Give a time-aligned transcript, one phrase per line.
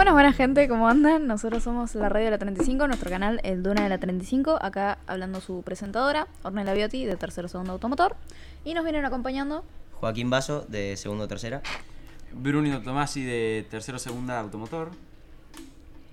[0.00, 1.26] Buenas, buenas gente, ¿cómo andan?
[1.26, 4.96] Nosotros somos la Radio de la 35, nuestro canal El Duna de la 35, acá
[5.06, 8.16] hablando su presentadora, Ornella Biotti, de Tercero Segundo Automotor,
[8.64, 11.60] y nos vienen acompañando Joaquín Vaso, de segundo tercera.
[12.32, 14.92] Brunino Tomasi de tercero segunda automotor.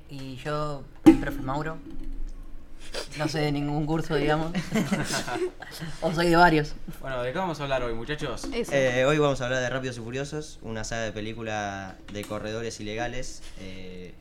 [0.09, 1.77] Y yo, el profe Mauro.
[3.17, 4.51] No sé de ningún curso, digamos.
[6.01, 6.75] o soy de varios.
[7.01, 8.47] Bueno, ¿de qué vamos a hablar hoy, muchachos?
[8.53, 12.79] Eh, hoy vamos a hablar de Rápidos y Furiosos, una saga de película de corredores
[12.79, 14.13] ilegales eh,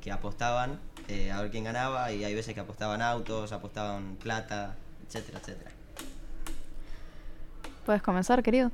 [0.00, 4.74] que apostaban eh, a ver quién ganaba y hay veces que apostaban autos, apostaban plata,
[5.06, 5.70] etcétera, etcétera.
[7.86, 8.70] Puedes comenzar, querido.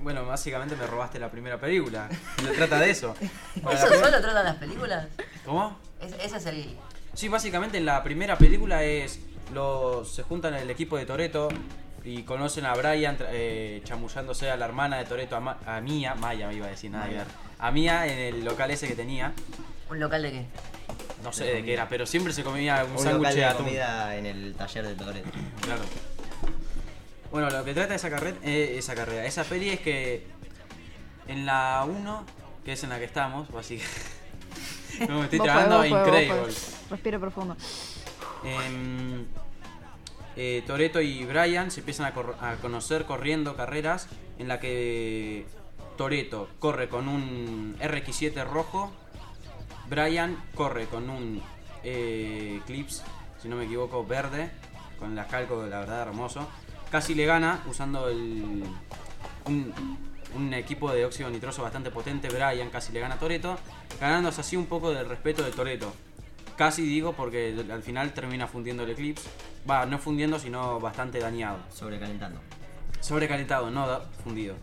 [0.00, 2.08] Bueno, básicamente me robaste la primera película.
[2.40, 3.14] Se trata de eso.
[3.62, 5.06] Bueno, la ¿Eso primer- solo tratan las películas?
[5.44, 5.78] ¿Cómo?
[6.00, 6.76] Es- ese es el.
[7.14, 9.20] Sí, básicamente en la primera película es
[9.52, 11.48] los se juntan el equipo de Toreto
[12.04, 16.14] y conocen a Brian eh, chamullándose a la hermana de Toreto, a, Ma- a Mía,
[16.14, 17.26] Maya me iba a decir, nada que ver.
[17.58, 19.32] A Mía en el local ese que tenía,
[19.90, 20.46] ¿Un local de qué?
[21.22, 23.64] no sé de qué era, pero siempre se comía un, Un sándwich local de atún.
[23.66, 25.28] comida en el taller de Toretto.
[25.60, 25.82] Claro.
[27.30, 30.26] Bueno, lo que trata esa carrera, esa carrera, esa peli es que
[31.28, 32.26] en la 1,
[32.64, 34.00] que es en la que estamos, básicamente.
[35.08, 35.38] no, me estoy
[35.90, 36.34] vos increíble.
[36.40, 36.76] podés.
[36.90, 37.56] Respira profundo.
[38.44, 39.24] Em,
[40.36, 44.08] eh, Toreto y Brian se empiezan a, cor- a conocer corriendo carreras
[44.38, 45.46] en la que
[45.96, 48.92] Toreto corre con un RX7 rojo,
[49.88, 51.42] Brian corre con un
[51.84, 53.02] eh, Eclipse,
[53.40, 54.50] si no me equivoco, verde,
[54.98, 56.48] con la calco, la verdad, hermoso.
[56.90, 58.62] Casi le gana usando el,
[59.46, 62.28] un, un equipo de óxido nitroso bastante potente.
[62.28, 63.58] Brian casi le gana a Toreto,
[64.00, 65.92] ganándose así un poco del respeto de Toreto.
[66.56, 69.28] Casi digo porque al final termina fundiendo el Eclipse.
[69.68, 71.58] Va, no fundiendo, sino bastante dañado.
[71.70, 72.40] Sobrecalentando.
[73.00, 74.54] Sobrecalentado, no fundido.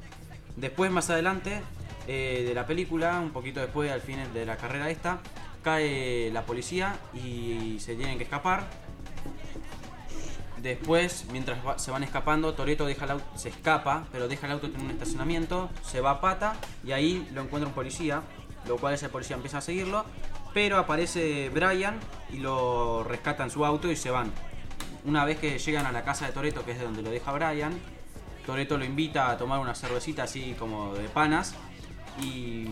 [0.56, 1.62] Después, más adelante
[2.08, 5.20] eh, de la película, un poquito después, al final de la carrera esta,
[5.64, 8.68] cae la policía y se tienen que escapar.
[10.62, 14.68] Después, mientras se van escapando, Toreto deja el auto, se escapa, pero deja el auto
[14.68, 18.22] en un estacionamiento, se va a pata y ahí lo encuentra un policía,
[18.68, 20.04] lo cual ese policía empieza a seguirlo,
[20.54, 21.98] pero aparece Brian
[22.32, 24.32] y lo rescata en su auto y se van.
[25.06, 27.32] Una vez que llegan a la casa de Toreto, que es de donde lo deja
[27.32, 27.80] Brian,
[28.46, 31.56] Toreto lo invita a tomar una cervecita así como de panas
[32.22, 32.66] y...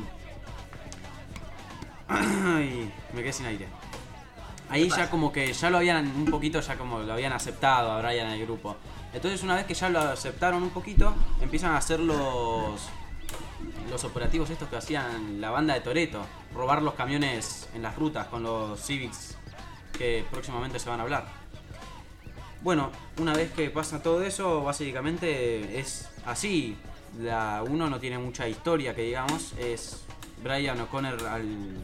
[2.09, 3.67] Ay, me quedé sin aire.
[4.69, 7.99] Ahí ya como que ya lo habían un poquito, ya como lo habían aceptado a
[8.01, 8.75] Brian en el grupo.
[9.13, 12.81] Entonces una vez que ya lo aceptaron un poquito, empiezan a hacer los
[13.89, 16.21] los operativos estos que hacían la banda de Toreto,
[16.53, 19.37] robar los camiones en las rutas con los Civics
[19.97, 21.25] que próximamente se van a hablar.
[22.61, 26.75] Bueno, una vez que pasa todo eso, básicamente es así.
[27.19, 30.03] La 1 no tiene mucha historia, que digamos, es
[30.43, 31.77] Brian O'Connor al-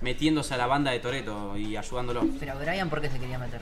[0.00, 2.24] metiéndose a la banda de Toreto y ayudándolo.
[2.38, 3.60] Pero Brian, ¿por qué se quería meter?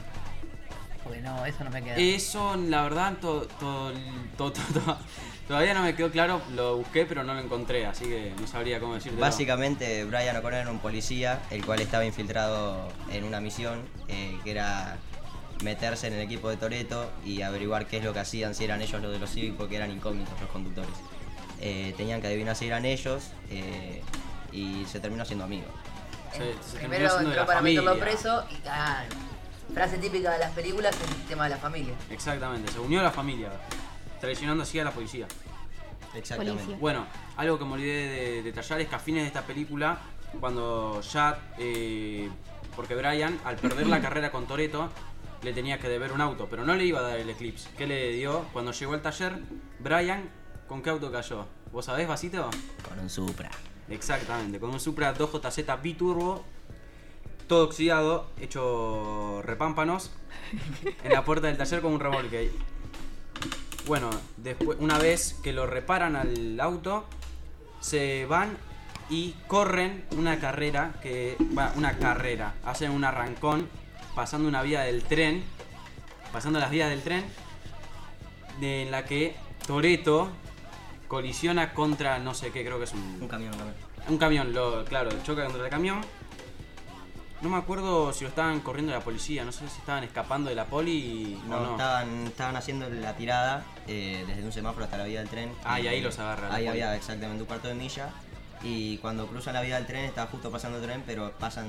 [1.04, 1.96] Porque no, eso no me queda.
[1.96, 3.92] Eso, la verdad, to- to-
[4.36, 4.98] to- to- to-
[5.46, 8.78] todavía no me quedó claro, lo busqué pero no lo encontré, así que no sabría
[8.78, 9.18] cómo decirte.
[9.20, 14.50] Básicamente, Brian O'Connor era un policía, el cual estaba infiltrado en una misión eh, que
[14.50, 14.98] era
[15.64, 18.80] meterse en el equipo de Toreto y averiguar qué es lo que hacían, si eran
[18.82, 20.92] ellos los de los Civic, porque eran incógnitos los conductores.
[21.60, 24.02] Eh, tenían que adivinar si eran ellos eh,
[24.52, 25.66] y se terminó siendo amigo.
[26.60, 28.04] Se Primero entró la para meterlo familia.
[28.10, 28.68] preso y.
[28.68, 29.04] Ah,
[29.74, 31.94] frase típica de las películas: el tema de la familia.
[32.10, 33.50] Exactamente, se unió a la familia,
[34.20, 35.26] traicionando así a la policía.
[36.14, 36.54] Exactamente.
[36.62, 36.78] Policía.
[36.80, 37.06] Bueno,
[37.36, 39.98] algo que me olvidé de detallar es que a fines de esta película,
[40.40, 41.38] cuando ya.
[41.58, 42.28] eh,
[42.76, 44.88] porque Brian, al perder la carrera con Toreto,
[45.42, 47.68] le tenía que deber un auto, pero no le iba a dar el Eclipse.
[47.76, 48.44] ¿Qué le dio?
[48.52, 49.38] Cuando llegó al taller,
[49.80, 50.28] Brian,
[50.68, 51.46] ¿con qué auto cayó?
[51.72, 52.48] ¿Vos sabés, Vasito?
[52.88, 53.50] Con un Supra.
[53.90, 56.44] Exactamente, con un Supra 2JZ biturbo,
[57.46, 60.12] todo oxidado, hecho repámpanos,
[61.04, 62.50] en la puerta del taller con un remolque.
[63.86, 67.06] Bueno, después, una vez que lo reparan al auto,
[67.80, 68.58] se van
[69.08, 71.36] y corren una carrera, que
[71.76, 73.68] una carrera, hacen un arrancón,
[74.14, 75.42] pasando una vía del tren,
[76.30, 77.24] pasando las vías del tren,
[78.60, 79.34] en la que
[79.66, 80.30] Toreto
[81.08, 83.74] colisiona contra no sé qué, creo que es un, Un camión, un camión.
[84.08, 86.00] un camión, lo, claro, choca contra el camión.
[87.40, 90.56] No me acuerdo si lo estaban corriendo la policía, no sé si estaban escapando de
[90.56, 91.70] la poli o No, no.
[91.72, 95.52] Estaban, estaban haciendo la tirada eh, desde un semáforo hasta la vía del tren.
[95.64, 98.10] Ah, y ahí los agarra la Ahí había exactamente un cuarto de milla.
[98.60, 101.68] Y cuando cruzan la vía del tren, estaba justo pasando el tren, pero pasan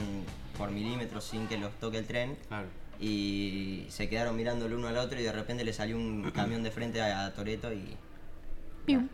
[0.57, 2.35] por milímetros sin que los toque el tren.
[2.47, 2.67] Claro.
[2.99, 6.63] Y se quedaron mirando el uno al otro y de repente le salió un camión
[6.63, 7.95] de frente a, a Toreto y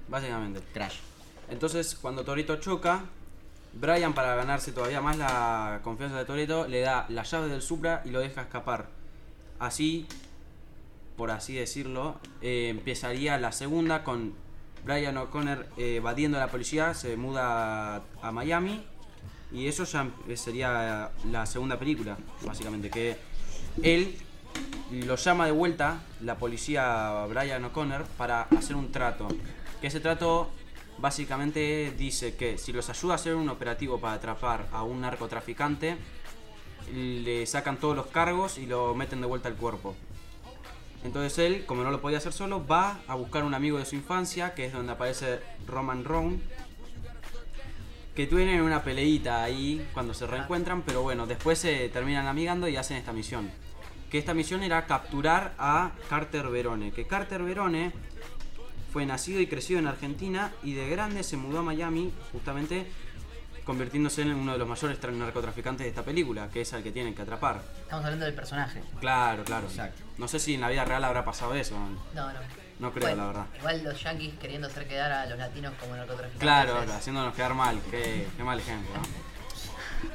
[0.07, 0.61] Básicamente.
[1.49, 3.05] Entonces, cuando Torito choca,
[3.73, 8.01] Brian, para ganarse todavía más la confianza de Toreto, le da la llave del Supra
[8.05, 8.87] y lo deja escapar.
[9.59, 10.07] Así,
[11.17, 14.33] por así decirlo, eh, empezaría la segunda con
[14.85, 18.85] Brian O'Connor eh, evadiendo a la policía, se muda a, a Miami
[19.51, 23.17] y eso ya sería la segunda película, básicamente, que
[23.83, 24.17] él
[24.91, 29.27] lo llama de vuelta la policía Brian O'Connor para hacer un trato.
[29.81, 30.49] Que ese trato
[30.97, 35.97] básicamente dice que si los ayuda a hacer un operativo para atrapar a un narcotraficante,
[36.93, 39.95] le sacan todos los cargos y lo meten de vuelta al cuerpo.
[41.03, 43.95] Entonces él, como no lo podía hacer solo, va a buscar un amigo de su
[43.95, 46.41] infancia, que es donde aparece Roman Roan,
[48.15, 52.77] que tienen una peleita ahí cuando se reencuentran, pero bueno, después se terminan amigando y
[52.77, 53.51] hacen esta misión.
[54.09, 57.91] Que esta misión era capturar a Carter Verone, que Carter Verone
[58.93, 62.87] fue nacido y crecido en Argentina y de grande se mudó a Miami, justamente
[63.65, 66.91] convirtiéndose en uno de los mayores tra- narcotraficantes de esta película, que es al que
[66.91, 67.61] tienen que atrapar.
[67.81, 68.81] Estamos hablando del personaje.
[68.99, 69.67] Claro, claro.
[69.67, 70.03] Exacto.
[70.17, 71.75] No sé si en la vida real habrá pasado eso.
[72.13, 72.39] No, no.
[72.77, 73.45] No creo, la verdad.
[73.57, 76.39] Igual los yankees queriendo hacer quedar a los latinos como narcotraficantes.
[76.41, 77.79] Claro, es- haciéndonos quedar mal.
[77.89, 78.93] Qué, qué mal ejemplo.
[78.95, 79.34] ¿no?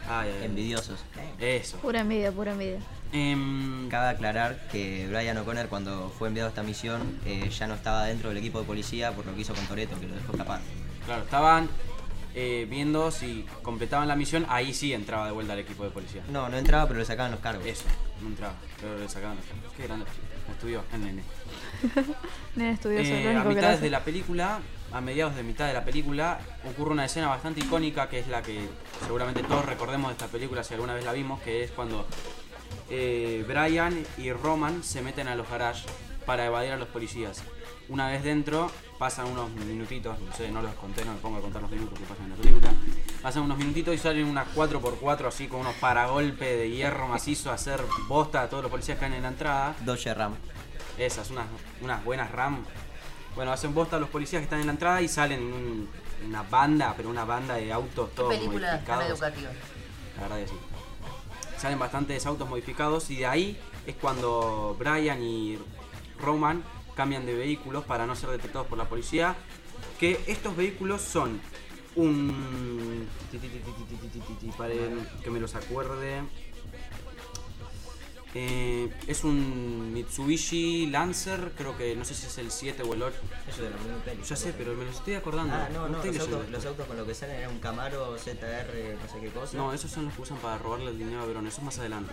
[0.09, 0.45] Ay, ay, ay.
[0.47, 1.01] Envidiosos.
[1.39, 1.77] Eso.
[1.79, 2.79] Pura envidia, pura envidia.
[3.13, 7.75] Em, Cabe aclarar que Brian O'Connor cuando fue enviado a esta misión eh, ya no
[7.75, 10.33] estaba dentro del equipo de policía por lo que hizo con Toreto, que lo dejó
[10.33, 10.61] escapar.
[11.07, 11.69] claro, estaban
[12.37, 16.23] eh, viendo si completaban la misión, ahí sí entraba de vuelta al equipo de policía.
[16.31, 17.67] No, no entraba pero le sacaban los cargos.
[17.67, 17.85] Eso,
[18.23, 19.73] no entraba, pero le sacaban los cargos.
[19.77, 20.07] Qué grande.
[20.49, 21.23] Estudió el nene.
[22.55, 23.83] Nene estudioso, Eh, lo a único que mitad hace.
[23.83, 24.61] de la película,
[24.93, 28.43] a mediados de mitad de la película, ocurre una escena bastante icónica que es la
[28.43, 28.69] que
[29.03, 32.07] seguramente todos recordemos de esta película si alguna vez la vimos, que es cuando
[32.91, 35.87] eh, Brian y Roman se meten a los garages
[36.27, 37.43] para evadir a los policías.
[37.89, 41.41] Una vez dentro, pasan unos minutitos, no sé, no los conté, no me pongo a
[41.41, 42.73] contar los minutos que pasan en la película.
[43.21, 47.55] Pasan unos minutitos y salen unas 4x4 así con unos paragolpes de hierro macizo a
[47.55, 49.75] hacer bosta a todos los policías que están en la entrada.
[49.85, 50.35] Dodge Ram.
[50.99, 51.47] Esas, unas,
[51.81, 52.65] unas buenas RAM.
[53.35, 55.89] Bueno, hacen bosta a los policías que están en la entrada y salen
[56.27, 59.07] una banda, pero una banda de autos todos película modificados.
[59.07, 59.51] educativa?
[60.17, 60.55] La verdad sí.
[61.57, 65.59] Salen bastantes autos modificados y de ahí es cuando Brian y
[66.19, 66.63] Roman
[66.95, 69.37] cambian de vehículos para no ser detectados por la policía.
[69.99, 71.41] Que estos vehículos son
[71.97, 73.09] un...
[75.23, 76.23] que me los acuerde
[78.33, 83.03] eh, es un Mitsubishi Lancer, creo que no sé si es el 7 o el
[83.03, 83.17] 8.
[83.49, 84.23] Eso de la misma peli.
[84.23, 85.53] Ya sé, pero me los estoy acordando.
[85.55, 88.97] Ah, no, no, los autos, los autos con lo que salen era un Camaro ZR,
[89.03, 89.57] no sé qué cosa.
[89.57, 91.79] No, esos son los que usan para robarle el dinero a Verón, eso es más
[91.81, 92.13] adelante.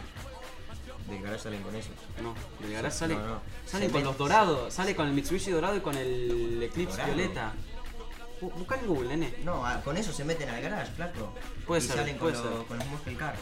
[1.07, 1.89] Del garage salen con eso.
[2.21, 5.81] No, del garage Sí, sale, no, con los dorados, sale con el Mitsubishi dorado y
[5.81, 7.13] con el Eclipse ¿Dorado?
[7.15, 7.53] violeta.
[8.41, 9.33] Bu- Busca en Google, nene.
[9.45, 11.33] No, ah, con eso se meten al garage, flaco.
[11.65, 12.51] Puede y ser, salen puede con, ser.
[12.53, 13.35] los- con los muscle car.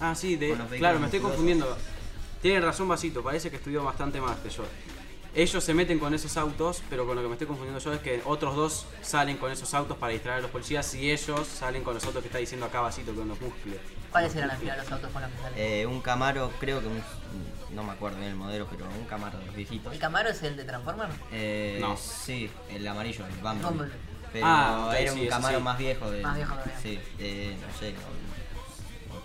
[0.00, 1.76] Ah, sí, de, claro, me estoy confundiendo.
[2.42, 4.64] Tiene razón Vasito, parece que estudió bastante más que yo.
[5.34, 8.00] Ellos se meten con esos autos, pero con lo que me estoy confundiendo yo es
[8.00, 11.84] que otros dos salen con esos autos para distraer a los policías y ellos salen
[11.84, 13.78] con los autos que está diciendo acá Vasito con los músculos.
[14.10, 15.58] ¿Cuáles eran al final los autos con los que salen?
[15.58, 17.02] Eh, un Camaro, creo que un,
[17.74, 19.92] no me acuerdo bien el modelo, pero un Camaro de los viejitos.
[19.92, 21.08] ¿El Camaro es el de Transformer?
[21.32, 21.96] Eh, No.
[21.98, 23.62] Sí, el amarillo, el Bumblebee.
[23.68, 23.96] Bumblebee.
[24.32, 25.64] Pero Ah, era sí, un Camaro sí.
[25.64, 26.10] más viejo.
[26.10, 26.78] De, Más viejo todavía.
[26.82, 27.94] Sí, de, no sé,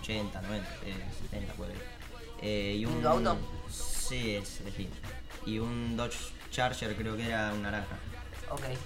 [0.02, 0.94] 80, 90, eh,
[1.30, 1.74] 70 puede.
[2.42, 3.38] Eh, y un ¿Lindo auto?
[3.70, 4.88] Sí, es elegí.
[5.46, 7.96] Y un Dodge Charger creo que era un naranja.
[8.50, 8.64] Ok.
[8.64, 8.80] Esa,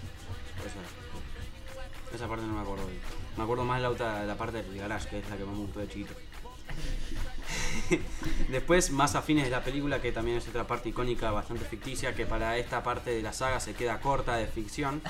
[2.14, 3.00] esa parte no me acuerdo bien.
[3.36, 5.62] Me acuerdo más la, otra, la parte del garage, que es la que más me
[5.62, 6.14] gustó de chiquito.
[8.48, 12.26] Después, más afines de la película, que también es otra parte icónica, bastante ficticia, que
[12.26, 15.02] para esta parte de la saga se queda corta de ficción.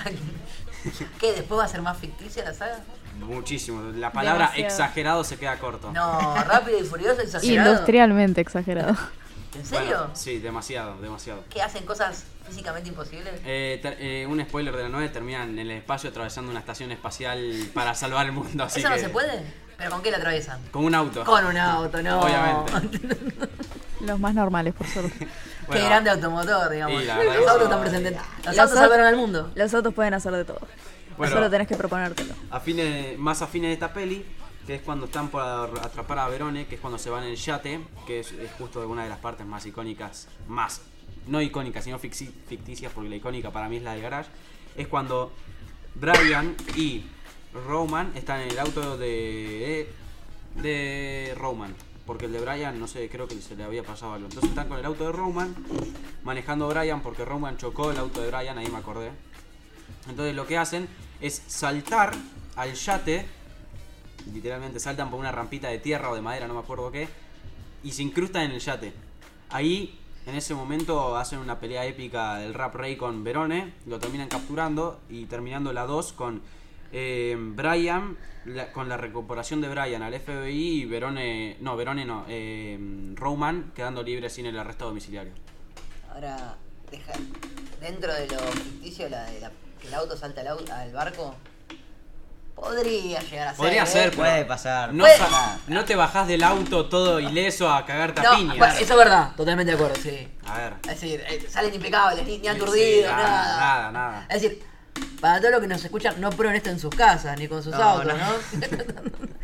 [1.19, 1.33] ¿Qué?
[1.33, 2.79] ¿Después va a ser más ficticia la saga?
[3.19, 3.81] Muchísimo.
[3.95, 4.67] La palabra Demasiado.
[4.67, 5.91] exagerado se queda corto.
[5.91, 7.71] No, rápido y furioso, exagerado.
[7.71, 8.95] Industrialmente exagerado.
[9.55, 10.09] ¿En Bueno, serio?
[10.13, 11.43] sí, demasiado, demasiado.
[11.49, 13.33] ¿Que hacen cosas físicamente imposibles?
[13.45, 16.91] Eh, ter- eh, un spoiler de la 9 terminan en el espacio atravesando una estación
[16.91, 18.65] espacial para salvar el mundo.
[18.65, 19.41] Así ¿Eso no se puede?
[19.77, 20.59] ¿Pero con qué la atraviesan?
[20.71, 21.23] Con un auto.
[21.23, 22.19] Con un auto, no.
[22.21, 23.17] Obviamente.
[24.01, 25.27] Los más normales, por suerte.
[25.71, 27.03] Qué grande automotor, digamos.
[27.03, 28.13] Los autos están presentes.
[28.13, 29.51] Los Los autos au- salvaron al mundo.
[29.55, 30.59] Los autos pueden hacer de todo.
[31.17, 31.33] Bueno.
[31.33, 32.33] Solo tenés que proponértelo.
[32.51, 34.25] a fines- más afines de esta peli,
[34.65, 37.35] que es cuando están por atrapar a Verone, que es cuando se van en el
[37.35, 40.81] yate, que es, es justo una de las partes más icónicas, más,
[41.25, 44.29] no icónicas, sino ficti- ficticias, porque la icónica para mí es la del garage,
[44.77, 45.33] es cuando
[45.95, 47.05] Brian y
[47.65, 49.91] Roman están en el auto de,
[50.55, 51.75] de Roman.
[52.05, 54.27] Porque el de Brian, no sé, creo que se le había pasado algo.
[54.27, 55.53] Entonces están con el auto de Roman,
[56.23, 59.11] manejando Brian, porque Roman chocó el auto de Brian, ahí me acordé.
[60.07, 60.87] Entonces lo que hacen
[61.19, 62.13] es saltar
[62.55, 63.25] al yate
[64.33, 67.07] literalmente saltan por una rampita de tierra o de madera, no me acuerdo qué,
[67.83, 68.93] y se incrustan en el yate.
[69.49, 74.27] Ahí, en ese momento, hacen una pelea épica del Rap Rey con Verone, lo terminan
[74.27, 76.41] capturando y terminando la 2 con
[76.91, 82.25] eh, Brian, la- con la recuperación de Brian al FBI y Verone, no, Verone no,
[82.27, 82.77] eh,
[83.15, 85.33] Roman quedando libre sin el arresto domiciliario.
[86.13, 86.55] Ahora,
[86.89, 87.11] deja,
[87.81, 89.51] dentro de lo ficticio, la de la,
[89.81, 91.35] que el auto salta al, al barco,
[92.55, 93.57] podría llegar a ser.
[93.57, 93.87] Podría ¿eh?
[93.87, 94.93] ser, pero- Puede pasar.
[94.93, 95.17] No, Puede-
[95.67, 98.57] no te bajás del auto todo ileso a cagarte a No, piñas.
[98.57, 100.27] bueno, eso es verdad, totalmente de acuerdo, sí.
[100.45, 100.73] A ver.
[100.83, 103.59] Es decir, eh, salen impecables, ni, ni Sí, aturdidos, nada, nada.
[103.59, 104.25] nada, nada.
[104.29, 104.63] Es decir,
[105.21, 107.73] para todos los que nos escuchan, no prueben esto en sus casas ni con sus
[107.73, 108.17] No, autos, no.
[108.17, 108.67] ¿no?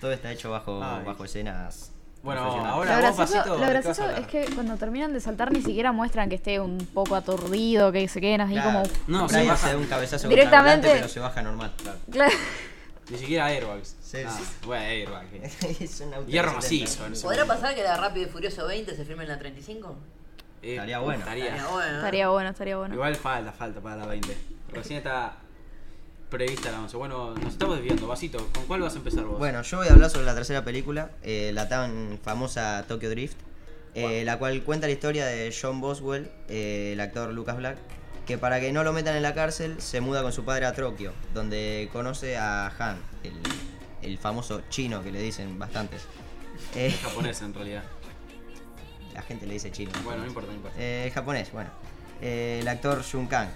[0.00, 1.04] Todo está hecho bajo, Ay.
[1.04, 1.90] bajo escenas.
[2.22, 5.62] Bueno, ahora- Lo gracioso, Pasito, lo ¿de gracioso es que cuando terminan de saltar ni
[5.62, 8.82] siquiera muestran que esté un poco aturdido, que se queden así Claro.
[8.82, 8.82] como...
[9.06, 9.56] No, se baja.
[9.68, 11.72] se da un cabezazo Directamente- contra adelante, pero se baja normal.
[12.10, 12.32] Claro.
[13.10, 13.96] Ni siquiera airbags.
[14.02, 14.44] Sí, Ah, sí.
[14.66, 15.24] Bueno, airbag.
[15.34, 15.50] eh.
[15.80, 16.84] es un auto Hierro de 70.
[17.00, 17.26] macizo.
[17.26, 17.60] ¿Podrá momento.
[17.62, 19.96] pasar que la Rápido y Furioso 20 se firme en la 35?
[20.62, 21.20] Eh, Estaría bueno.
[21.20, 21.44] Estaría.
[21.46, 21.90] Estaría bueno.
[21.90, 21.96] ¿no?
[21.98, 22.94] Estaría bueno, estaría bueno.
[22.94, 24.36] Igual falta, falta para la 20.
[24.72, 25.36] Recién está
[26.28, 26.96] prevista la 11.
[26.96, 28.06] Bueno, nos estamos desviando.
[28.06, 29.38] Vasito, ¿con cuál vas a empezar vos?
[29.38, 33.36] Bueno, yo voy a hablar sobre la tercera película, eh, la tan famosa Tokyo Drift,
[33.94, 37.78] eh, la cual cuenta la historia de John Boswell, eh, el actor Lucas Black,
[38.26, 40.72] que para que no lo metan en la cárcel se muda con su padre a
[40.72, 43.32] Tokio, donde conoce a Han, el,
[44.02, 46.02] el famoso chino que le dicen bastantes.
[46.76, 47.82] Eh, Es japonés en realidad.
[49.20, 49.90] La gente le dice chino.
[50.02, 50.80] Bueno, no importa, no importa.
[50.80, 51.70] Eh, el japonés, bueno.
[52.22, 53.48] Eh, el actor Jun Kang,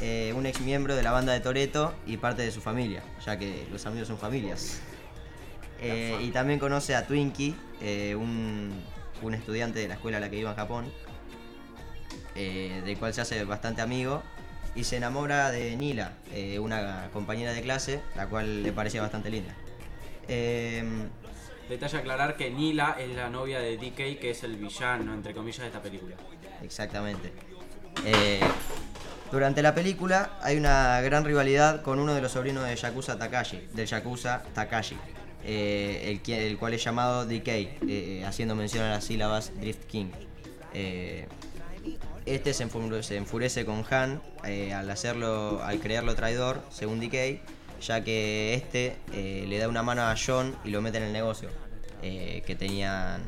[0.00, 3.38] eh, un ex miembro de la banda de Toreto y parte de su familia, ya
[3.38, 4.80] que los amigos son familias.
[5.82, 7.54] Y también conoce a Twinkie,
[8.14, 8.70] un,
[9.22, 10.92] un estudiante de la escuela a la que iba en Japón,
[12.34, 14.22] del cual se hace bastante amigo.
[14.74, 16.12] Y se enamora de Nila,
[16.60, 19.54] una compañera de clase, la cual le parecía bastante linda.
[21.70, 25.60] Detalle aclarar que Nila es la novia de DK, que es el villano, entre comillas,
[25.60, 26.16] de esta película.
[26.64, 27.32] Exactamente.
[28.04, 28.40] Eh,
[29.30, 33.68] durante la película hay una gran rivalidad con uno de los sobrinos de Yakuza Takashi,
[33.72, 34.96] del Yakuza Takashi,
[35.44, 40.10] eh, el, cual es llamado DK, eh, haciendo mención a las sílabas Drift King.
[42.26, 44.20] Este se enfurece, con Han
[44.74, 47.40] al hacerlo, al creerlo traidor, según DK,
[47.80, 51.12] ya que este eh, le da una mano a John y lo mete en el
[51.12, 51.48] negocio
[52.02, 53.22] eh, que tenían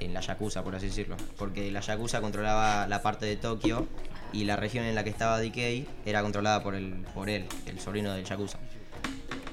[0.00, 1.16] en la Yakuza, por así decirlo.
[1.38, 3.86] Porque la Yakuza controlaba la parte de Tokio
[4.32, 7.80] y la región en la que estaba DK era controlada por, el, por él, el
[7.80, 8.58] sobrino del Yakuza.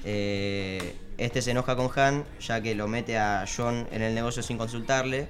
[0.04, 4.42] Eh, este se enoja con Han ya que lo mete a John en el negocio
[4.42, 5.28] sin consultarle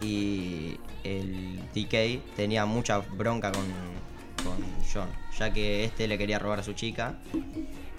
[0.00, 3.66] y el DK tenía mucha bronca con,
[4.42, 4.56] con
[4.92, 5.08] John,
[5.38, 7.16] ya que este le quería robar a su chica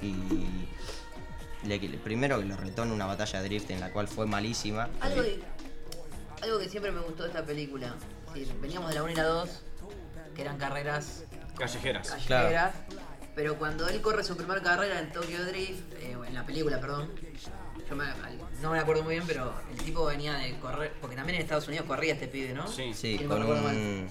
[0.03, 0.67] y
[1.67, 4.89] le, primero que lo retó en una batalla de drift en la cual fue malísima.
[5.01, 5.41] Algo, de-
[6.41, 7.95] algo que siempre me gustó de esta película.
[8.33, 9.49] Sí, veníamos de la 1 y la 2,
[10.35, 11.23] que eran carreras
[11.57, 12.09] Callejeras.
[12.09, 12.73] callejeras.
[13.35, 17.09] Pero cuando él corre su primera carrera en Tokyo Drift, eh, en la película, perdón,
[17.89, 18.05] yo me-
[18.61, 21.67] no me acuerdo muy bien, pero el tipo venía de correr, porque también en Estados
[21.67, 22.67] Unidos corría este pibe, ¿no?
[22.67, 22.93] Sí.
[22.93, 24.09] Sí, no con.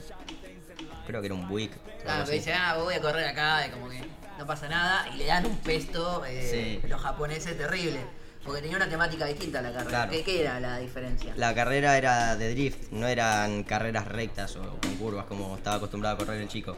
[1.07, 1.73] Creo que era un Buick.
[2.03, 4.01] Claro, que dice, ah, voy a correr acá, y como que
[4.39, 6.89] no pasa nada, y le dan un pesto eh, Sí.
[6.89, 8.01] los japoneses terrible.
[8.45, 9.89] Porque tenía una temática distinta a la carrera.
[9.89, 10.11] Claro.
[10.11, 11.33] ¿Qué, qué era la diferencia?
[11.37, 16.17] La carrera era de drift, no eran carreras rectas o con curvas como estaba acostumbrado
[16.17, 16.77] a correr el chico.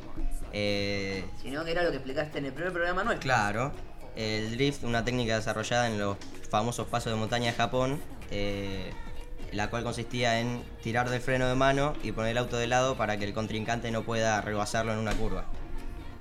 [0.53, 3.23] Eh, Sino que era lo que explicaste en el primer programa nuestro.
[3.23, 3.73] claro,
[4.15, 6.19] el drift, una técnica desarrollada en los
[6.51, 7.99] famosos pasos de montaña de Japón,
[8.31, 8.93] eh,
[9.53, 12.97] la cual consistía en tirar del freno de mano y poner el auto de lado
[12.97, 15.47] para que el contrincante no pueda rebasarlo en una curva.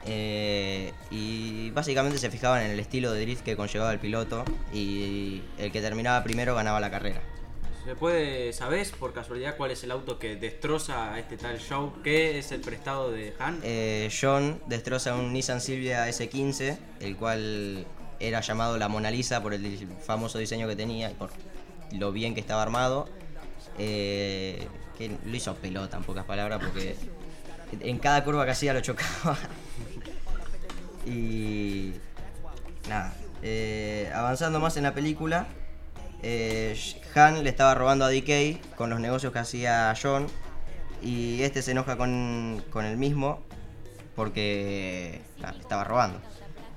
[0.05, 4.43] Eh, y básicamente se fijaban en el estilo de drift que conllevaba el piloto
[4.73, 7.21] y el que terminaba primero ganaba la carrera.
[7.85, 11.93] ¿Se puede, sabés por casualidad cuál es el auto que destroza a este tal show?
[12.01, 13.59] ¿Qué es el prestado de Han?
[13.61, 17.85] Eh, John destroza un Nissan Silvia S15, el cual
[18.21, 21.31] era llamado la Mona Lisa por el famoso diseño que tenía y por
[21.91, 23.09] lo bien que estaba armado.
[23.77, 24.65] Eh,
[24.97, 26.95] que lo hizo pelota, en pocas palabras, porque
[27.79, 29.37] en cada curva que hacía lo chocaba.
[31.05, 31.93] y
[32.87, 35.47] nada, eh, avanzando más en la película,
[36.21, 36.77] eh,
[37.15, 40.27] Han le estaba robando a DK con los negocios que hacía John
[41.01, 43.41] y este se enoja con, con el mismo
[44.15, 46.19] porque nada, estaba robando.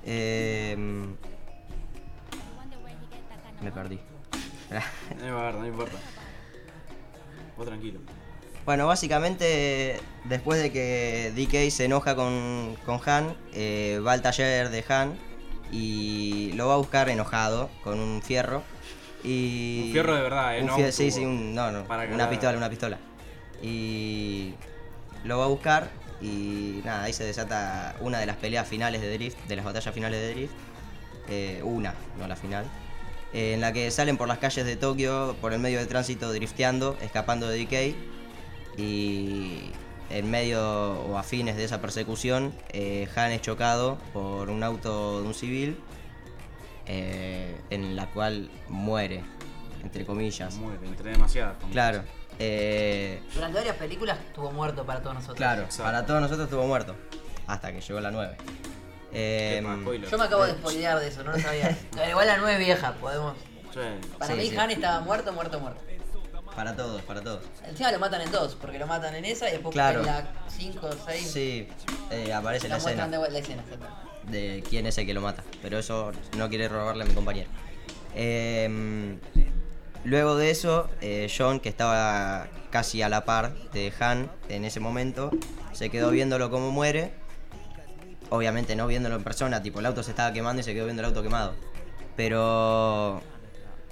[0.03, 0.75] Eh,
[3.61, 3.99] me perdí.
[5.19, 5.97] No importa, no importa.
[7.57, 7.99] Vos tranquilo.
[8.67, 14.69] Bueno, básicamente después de que DK se enoja con, con Han, eh, va al taller
[14.69, 15.17] de Han
[15.71, 18.63] y lo va a buscar enojado con un fierro.
[19.23, 20.61] Y Un fierro de verdad, ¿eh?
[20.61, 22.97] un No fie- un sí, sí, un- no, no, una la- pistola, una pistola.
[23.63, 24.53] Y
[25.23, 25.89] lo va a buscar
[26.21, 29.93] y nada, ahí se desata una de las peleas finales de Drift, de las batallas
[29.95, 30.53] finales de Drift.
[31.29, 32.65] Eh, una, no la final.
[33.33, 36.31] eh, en la que salen por las calles de Tokio, por el medio de tránsito,
[36.33, 37.95] drifteando, escapando de DK.
[38.77, 39.71] Y
[40.09, 40.61] en medio
[41.01, 45.33] o a fines de esa persecución, eh, Han es chocado por un auto de un
[45.33, 45.77] civil,
[46.85, 49.23] eh, en la cual muere,
[49.83, 50.55] entre comillas.
[50.55, 51.57] Muere, entre demasiadas.
[51.57, 51.73] comillas.
[51.73, 52.03] Claro.
[52.39, 55.37] eh, Durante varias películas estuvo muerto para todos nosotros.
[55.37, 55.83] claro, Exacto.
[55.83, 56.95] para todos nosotros estuvo muerto.
[57.47, 58.37] Hasta que llegó la 9.
[59.13, 60.09] Eh, Epa, spoiler.
[60.09, 61.75] Yo me acabo de spoilear de eso, no lo sabía.
[61.95, 63.35] Pero igual la 9 es vieja, podemos.
[63.73, 63.79] Sí.
[64.19, 64.57] Para Sí, mí sí.
[64.57, 65.81] Han estaba muerto, muerto, muerto.
[66.57, 67.41] Para todos, para todos.
[67.69, 69.99] Encima lo matan en dos, porque lo matan en esa y después Claro.
[69.99, 71.67] en la 5 o 6 Sí,
[72.09, 73.63] eh, aparece la escena de la escena.
[74.23, 75.43] de quién es el que lo mata.
[75.61, 77.47] Pero eso no quiere robarle a mi compañero.
[78.15, 79.15] Eh,
[80.03, 84.79] luego de eso, eh, John, que estaba casi a la par de Han en ese
[84.79, 85.29] momento,
[85.73, 87.13] se quedó viéndolo como muere.
[88.31, 91.03] Obviamente no viéndolo en persona, tipo el auto se estaba quemando y se quedó viendo
[91.03, 91.53] el auto quemado.
[92.15, 93.21] Pero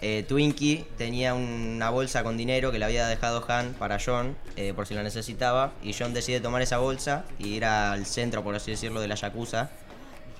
[0.01, 4.73] eh, Twinkie tenía una bolsa con dinero que le había dejado Han para John eh,
[4.75, 5.73] por si lo necesitaba.
[5.81, 9.15] Y John decide tomar esa bolsa y ir al centro, por así decirlo, de la
[9.15, 9.69] Yakuza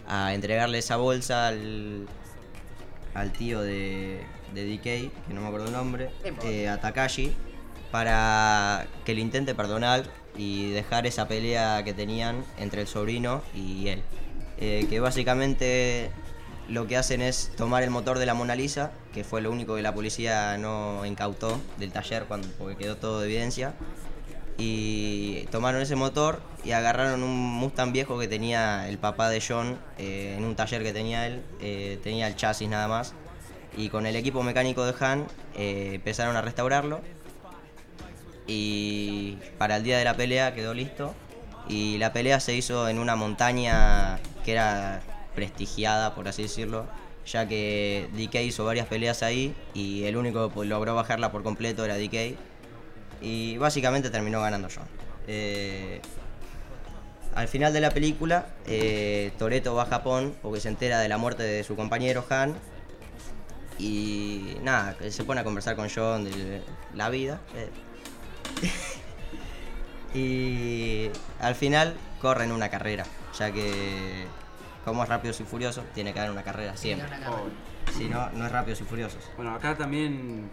[0.07, 2.07] a entregarle esa bolsa al,
[3.13, 4.21] al tío de,
[4.53, 6.09] de DK, que no me acuerdo el nombre,
[6.43, 7.33] eh, a Takashi,
[7.91, 10.03] para que le intente perdonar
[10.37, 14.03] y dejar esa pelea que tenían entre el sobrino y él.
[14.57, 16.11] Eh, que básicamente
[16.67, 19.75] lo que hacen es tomar el motor de la Mona Lisa, que fue lo único
[19.75, 23.73] que la policía no incautó del taller cuando, porque quedó todo de evidencia.
[24.57, 29.77] Y tomaron ese motor y agarraron un Mustang viejo que tenía el papá de John
[29.97, 31.43] eh, en un taller que tenía él.
[31.59, 33.13] eh, tenía el chasis nada más.
[33.77, 37.01] Y con el equipo mecánico de Han eh, empezaron a restaurarlo.
[38.47, 41.13] Y para el día de la pelea quedó listo.
[41.67, 45.01] Y la pelea se hizo en una montaña que era
[45.35, 46.87] prestigiada, por así decirlo,
[47.25, 51.83] ya que DK hizo varias peleas ahí y el único que logró bajarla por completo
[51.85, 52.37] era DK.
[53.21, 54.85] Y básicamente terminó ganando John.
[55.27, 56.01] Eh,
[57.33, 61.17] al final de la película, eh, Toreto va a Japón porque se entera de la
[61.17, 62.55] muerte de su compañero Han.
[63.77, 66.61] Y nada, se pone a conversar con John de
[66.93, 67.41] la vida.
[70.13, 71.09] y
[71.41, 73.05] al final corren una carrera,
[73.37, 74.25] ya que
[74.85, 77.07] como es Rápidos y Furiosos, tiene que haber una carrera siempre.
[77.07, 77.41] Una carrera.
[77.97, 79.21] Si no, no es Rápidos y Furiosos.
[79.35, 80.49] Bueno, acá también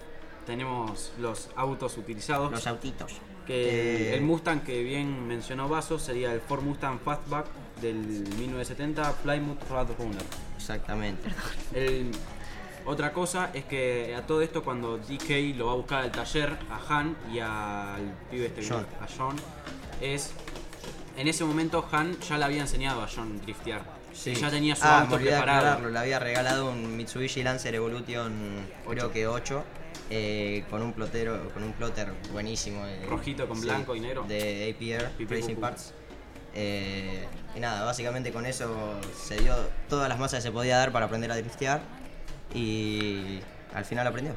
[0.47, 2.51] tenemos los autos utilizados.
[2.51, 3.13] Los autitos.
[3.47, 7.47] que Eh, el Mustang que bien mencionó Vaso sería el Ford Mustang Fastback
[7.81, 10.23] del 1970 Plymouth Roadrunner.
[10.57, 11.29] Exactamente.
[11.75, 12.11] El-
[12.85, 16.57] otra cosa es que a todo esto cuando DK lo va a buscar al taller
[16.71, 18.87] a Han y al pibe este John.
[19.01, 19.37] a John
[20.01, 20.33] es
[21.17, 23.83] en ese momento Han ya le había enseñado a John driftear
[24.25, 28.33] y ya tenía su ah, auto preparado Le había regalado un Mitsubishi Lancer Evolution,
[28.89, 29.65] creo que 8,
[30.11, 32.87] eh, con un plotero, con un plotter buenísimo.
[32.87, 34.25] eh, Rojito con blanco y negro.
[34.29, 35.57] De APR, Racing.
[35.57, 35.95] Parts.
[36.55, 39.55] Eh, y nada, básicamente con eso se dio
[39.89, 41.81] todas las masas que se podía dar para aprender a driftear
[42.55, 43.41] y
[43.75, 44.35] al final aprendió.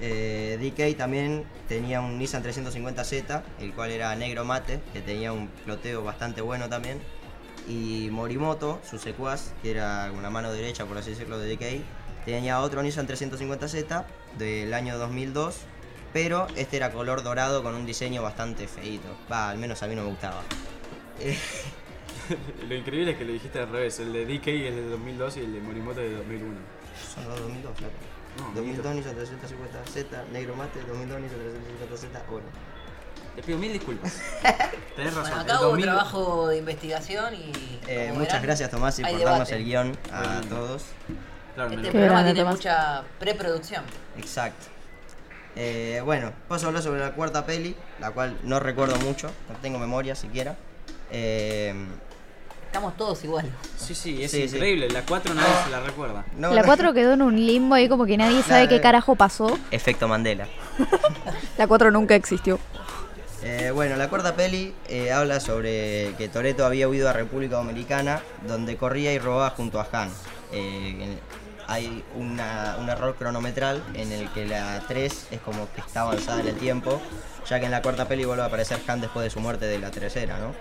[0.00, 6.02] DK también tenía un Nissan 350Z, el cual era negro mate, que tenía un ploteo
[6.02, 7.00] bastante bueno también.
[7.68, 11.84] Y Morimoto, su secuaz, que era una mano derecha, por así decirlo, de DK,
[12.24, 14.04] tenía otro Nissan 350Z
[14.38, 15.58] del año 2002,
[16.12, 19.08] pero este era color dorado con un diseño bastante feito.
[19.30, 20.42] Va, al menos a mí no me gustaba.
[22.68, 25.40] Lo increíble es que lo dijiste al revés el de DK es de 2002 y
[25.40, 26.82] el de Morimoto es de 2001
[27.14, 27.92] son los 2002, claro.
[28.38, 32.46] No, 2002 Nissan 350Z, negro mate, 2002 Nissan 350Z, bueno.
[33.36, 34.20] te pido mil disculpas
[34.96, 37.52] tenés razón Bueno, acá hubo un 2000 trabajo de investigación y.
[37.88, 40.82] Eh, muchas verán, gracias Tomasi hay por darnos el guion a Muy todos.
[41.54, 42.54] claro, me Este programa grande, tiene Tomás.
[42.56, 43.84] mucha preproducción.
[44.18, 44.66] Exacto.
[45.56, 49.56] Eh, bueno, paso a hablar sobre la cuarta peli, la cual no recuerdo mucho, no
[49.60, 50.56] tengo memoria siquiera.
[51.10, 51.74] Eh,
[52.66, 53.50] Estamos todos igual.
[53.76, 54.56] sí sí es Sí, sí.
[54.56, 57.74] increíble la 4 nadie se la recuerda no- La no- 4 quedó en un limbo
[57.74, 59.58] ahí como que nadie sabe qué carajo pasó.
[59.70, 60.46] Efecto Mandela.
[61.58, 62.58] La 4 nunca existió.
[63.44, 68.20] Eh, bueno, la cuarta peli eh, habla sobre que Toreto había huido a República Dominicana,
[68.46, 70.10] donde corría y robaba junto a Han.
[70.52, 71.18] Eh,
[71.66, 76.40] hay una- un error cronometral en el que la 3 es como que está avanzada
[76.40, 77.00] en el tiempo,
[77.48, 79.78] ya que en la cuarta peli vuelve a aparecer Han después de su muerte de
[79.78, 80.54] la tercera, ¿no?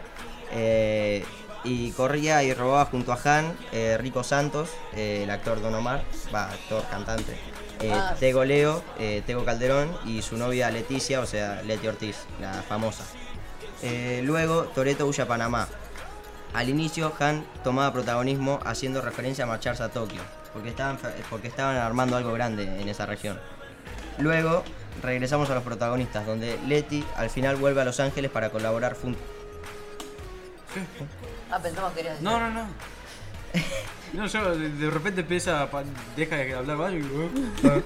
[1.63, 3.56] Y corría y robaba junto a Han,
[4.00, 7.36] Rico Santos, el actor Don Omar, va, actor, cantante,
[7.84, 8.15] eh, Ah.
[8.20, 13.04] Tego Leo, eh, Tego Calderón y su novia Leticia, o sea, Leti Ortiz, la famosa.
[13.84, 15.67] Eh, luego, Toreto huye a Panamá.
[16.54, 20.22] Al inicio, Han tomaba protagonismo haciendo referencia a marcharse a Tokio,
[20.54, 23.39] porque estaban, porque estaban armando algo grande en esa región.
[24.17, 24.63] Luego,
[25.02, 29.20] regresamos a los protagonistas, donde Leti al final vuelve a Los Ángeles para colaborar junto.
[31.50, 32.30] Ah, pensamos que querías decir.
[32.30, 32.67] No, no, no.
[34.13, 35.69] No, yo de, repente empieza,
[36.17, 37.82] deja de hablar y digo, "Uh".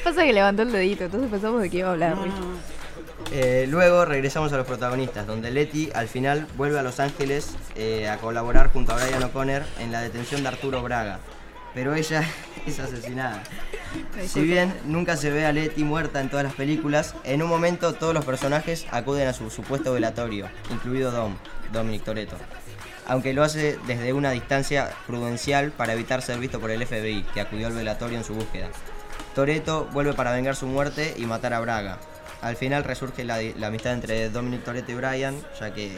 [0.04, 2.16] Pasa que levantó el dedito, entonces pensamos de qué iba a hablar.
[2.16, 2.78] No, no.
[3.32, 8.08] Eh, luego regresamos a los protagonistas, donde Letty al final vuelve a Los Ángeles eh,
[8.08, 11.20] a colaborar junto a Brian O'Connor en la detención de Arturo Braga.
[11.74, 12.24] Pero ella
[12.66, 13.42] es asesinada.
[14.26, 17.92] Si bien nunca se ve a Letty muerta en todas las películas, en un momento
[17.92, 21.34] todos los personajes acuden a su supuesto velatorio, incluido Dom,
[21.72, 22.36] Dominic Toretto.
[23.08, 27.40] Aunque lo hace desde una distancia prudencial para evitar ser visto por el FBI, que
[27.40, 28.68] acudió al velatorio en su búsqueda.
[29.34, 31.98] Toretto vuelve para vengar su muerte y matar a Braga.
[32.42, 35.90] Al final resurge la, la amistad entre Dominic Toretto y Brian, ya que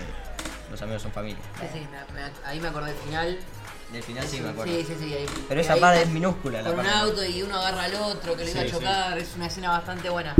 [0.70, 1.40] los amigos son familia.
[1.60, 3.38] Sí, sí, me- me- ahí me acordé del final.
[3.92, 4.72] Del final sí me acuerdo.
[4.72, 5.12] Sí, sí, sí.
[5.14, 6.98] Ahí, Pero esa ahí parte es minúscula, la Con un parte.
[7.00, 9.18] auto y uno agarra al otro que lo iba a chocar.
[9.18, 10.34] Es una escena bastante buena.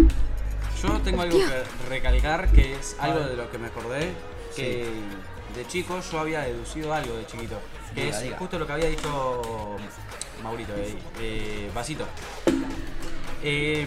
[0.83, 4.13] Yo tengo algo que recalcar, que es algo de lo que me acordé,
[4.57, 4.89] que
[5.55, 7.59] de chico yo había deducido algo de chiquito,
[7.95, 8.39] que Diga, es diga.
[8.39, 9.77] justo lo que había dicho
[10.43, 12.07] Maurito, eh, eh, Vasito.
[13.43, 13.87] Eh,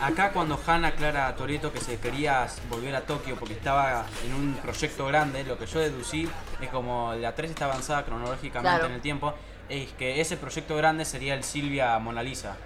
[0.00, 4.34] acá cuando Han aclara a Toreto que se quería volver a Tokio porque estaba en
[4.34, 6.28] un proyecto grande, lo que yo deducí
[6.60, 8.86] es como la 3 está avanzada cronológicamente Claro.
[8.86, 9.34] en el tiempo,
[9.68, 12.56] es que ese proyecto grande sería el Silvia Mona Lisa.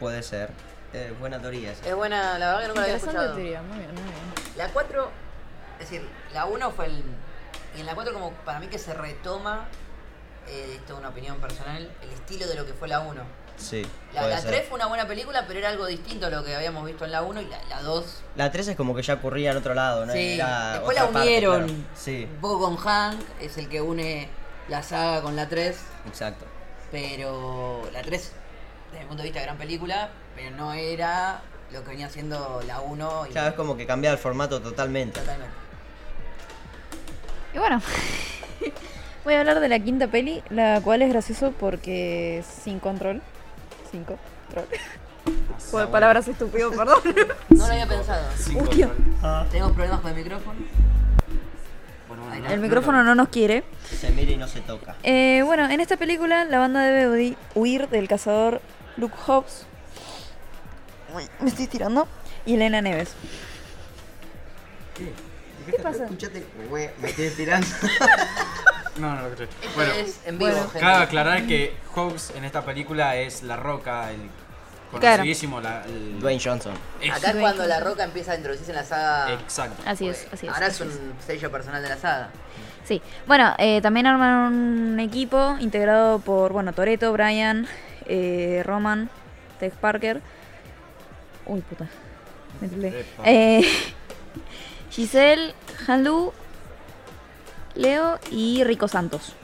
[0.00, 0.50] Puede ser.
[0.92, 1.86] Eh, buena teoría esa.
[1.88, 3.34] Es buena, la verdad que nunca la había escuchado.
[3.34, 4.14] teoría, muy bien, muy bien.
[4.56, 5.10] La 4,
[5.74, 7.02] es decir, la 1 fue el.
[7.76, 9.66] Y en la 4, como para mí que se retoma,
[10.48, 13.22] eh, esto es una opinión personal, el estilo de lo que fue la 1.
[13.58, 13.86] Sí.
[14.12, 14.50] La, la ser.
[14.50, 17.12] 3 fue una buena película, pero era algo distinto a lo que habíamos visto en
[17.12, 18.22] la 1 y la, la 2.
[18.36, 20.12] La 3 es como que ya ocurría en otro lado, ¿no?
[20.12, 21.64] Sí, Era después la parte, unieron.
[21.66, 21.82] claro.
[21.94, 24.28] Sí, Un poco con Hank, es el que une
[24.68, 26.44] la saga con la 3, exacto.
[26.90, 28.32] pero la 3,
[28.90, 31.40] desde mi punto de vista, gran película, pero no era
[31.72, 35.20] lo que venía siendo la 1 y Claro, es como que cambiaba el formato totalmente.
[35.20, 35.54] totalmente.
[37.56, 37.80] Y bueno,
[39.24, 43.22] voy a hablar de la quinta peli, la cual es gracioso porque es sin control.
[43.90, 44.66] Sin control.
[45.70, 47.00] Joder, palabras estúpido, perdón.
[47.48, 48.24] No lo había pensado.
[48.36, 49.48] Sin Uy, control.
[49.50, 50.60] Tenemos problemas con el micrófono.
[52.08, 53.64] Bueno, bueno, Ahí no, El no, micrófono no nos quiere.
[53.90, 54.94] Se mira y no se toca.
[55.02, 58.60] Eh, bueno, en esta película la banda debe hui- huir del cazador
[58.98, 59.64] Luke Hobbs.
[61.14, 62.06] Uy, me estoy tirando.
[62.44, 63.14] Y Elena Neves.
[64.94, 65.10] ¿Qué
[65.74, 66.04] pasa?
[66.04, 67.66] Escuchate, güey, me estoy estirando.
[68.98, 69.44] No, no lo escuché.
[69.44, 70.70] Esto Bueno, es en vivo, bueno.
[70.80, 74.30] cabe aclarar que Hobbs en esta película es La Roca, el
[74.90, 75.60] conocidísimo.
[75.60, 76.72] La, el- Dwayne Johnson.
[77.02, 79.32] es- Acá es cuando La Roca empieza a introducirse en la saga.
[79.34, 79.82] Exacto.
[79.84, 80.52] Así es, así es.
[80.54, 80.96] Ahora así es es.
[80.96, 82.30] un sello personal de la saga.
[82.84, 87.66] Sí, bueno, eh, también arman un equipo integrado por, bueno, Toreto, Brian,
[88.06, 89.10] eh, Roman,
[89.60, 90.22] Tex Parker.
[91.46, 91.86] Uy, puta.
[92.76, 92.92] Me.
[93.24, 93.62] Eh,
[94.96, 95.52] Giselle,
[95.86, 96.32] Hanlu,
[97.74, 99.34] Leo y Rico Santos.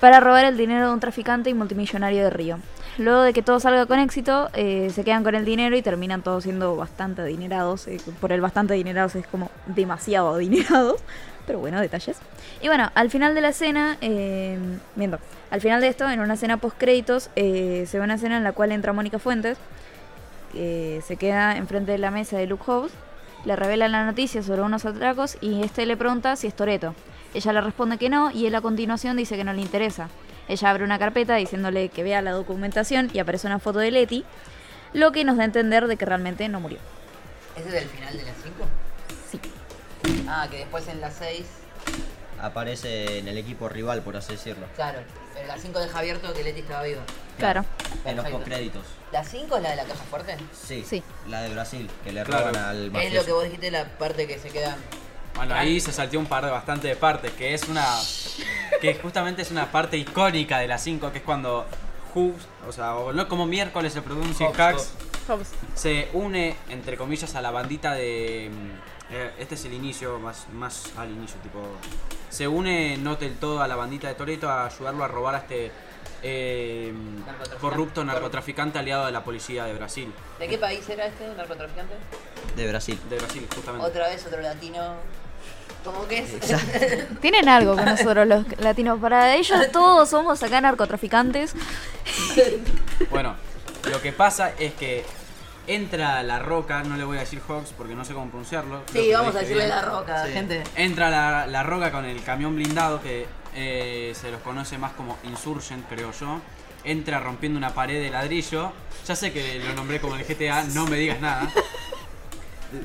[0.00, 2.58] Para robar el dinero de un traficante y multimillonario de Río.
[2.98, 6.22] Luego de que todo salga con éxito, eh, se quedan con el dinero y terminan
[6.22, 7.86] todos siendo bastante adinerados.
[7.86, 11.00] eh, por el bastante adinerados es como demasiado adinerados.
[11.46, 12.16] Pero bueno, detalles.
[12.60, 13.52] Y bueno, al final de la
[14.00, 14.58] eh,
[14.96, 15.20] viendo,
[15.52, 18.50] al final de esto, en una escena post créditos, se ve una escena en la
[18.50, 19.58] cual entra Mónica Fuentes,
[20.52, 22.92] que se queda enfrente de la mesa de Luke Hobbs,
[23.44, 26.94] le revela la noticia sobre unos atracos y este le pregunta si es Toreto.
[27.34, 30.08] Ella le responde que no y él a continuación dice que no le interesa.
[30.48, 34.24] Ella abre una carpeta diciéndole que vea la documentación y aparece una foto de Letty,
[34.92, 36.78] lo que nos da a entender de que realmente no murió.
[37.56, 38.54] ¿Ese es el final de las 5?
[39.30, 39.40] Sí.
[40.28, 41.46] Ah, que después en las 6.
[42.40, 44.66] Aparece en el equipo rival, por así decirlo.
[44.74, 45.00] Claro,
[45.34, 47.02] pero la 5 deja abierto que Leti estaba viva.
[47.38, 47.64] Claro.
[48.04, 48.38] En los Perfecto.
[48.38, 48.86] postcréditos.
[49.12, 50.36] ¿La 5 es la de la caja fuerte?
[50.52, 51.02] Sí, Sí.
[51.28, 52.48] La de Brasil, que le Claro.
[52.48, 53.16] roban al Es mafioso.
[53.16, 54.76] lo que vos dijiste, la parte que se queda.
[55.34, 57.86] Bueno, ahí se salteó un par de bastante de partes, que es una.
[58.80, 61.66] que justamente es una parte icónica de las 5, que es cuando
[62.14, 64.92] Hoops, o sea, o no como miércoles se pronuncia Hobbs, Hacks,
[65.28, 65.48] Hobbs.
[65.74, 68.50] se une, entre comillas, a la bandita de.
[68.52, 68.91] mm,
[69.38, 71.60] Este es el inicio, más, más al inicio, tipo.
[72.30, 75.38] Se une, no del todo, a la bandita de Toreto a ayudarlo a robar a
[75.38, 75.70] este
[76.22, 76.92] eh,
[77.26, 77.60] Narcotraficante.
[77.60, 80.12] corrupto narcotraficante aliado de la policía de Brasil.
[80.38, 81.94] ¿De qué país era este narcotraficante?
[82.56, 82.98] De Brasil.
[83.10, 83.86] De Brasil, justamente.
[83.86, 84.94] Otra vez otro latino.
[85.84, 86.34] Como que es.
[86.34, 87.16] Exacto.
[87.20, 88.98] Tienen algo con nosotros los latinos.
[89.00, 91.54] Para ellos todos somos acá narcotraficantes.
[93.10, 93.34] Bueno,
[93.90, 95.04] lo que pasa es que
[95.66, 98.82] entra la roca, no le voy a decir Hawks porque no sé cómo pronunciarlo.
[98.92, 99.76] Sí, vamos a decirle bien.
[99.76, 100.32] la roca, Sí.
[100.32, 100.62] gente.
[100.76, 105.18] Entra la, la roca con el camión blindado que eh, se los conoce más como
[105.24, 106.40] Insurgent, creo yo.
[106.84, 108.72] Entra rompiendo una pared de ladrillo.
[109.06, 111.48] Ya sé que lo nombré como el GTA, no me digas nada.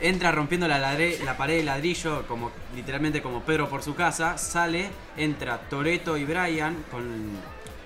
[0.02, 4.38] Entra rompiendo la, ladre- la pared de ladrillo, como literalmente como Pedro por su casa.
[4.38, 7.32] Sale, entra Toreto y Brian con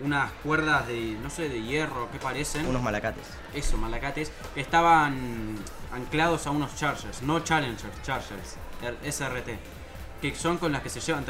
[0.03, 2.65] unas cuerdas de, no sé, de hierro, ¿qué parecen?
[2.65, 3.25] Unos malacates.
[3.53, 5.55] eso, malacates, que estaban
[5.93, 9.59] anclados a unos Chargers, no Challengers, Chargers, er- SRT,
[10.21, 11.25] que son con las que se llevan,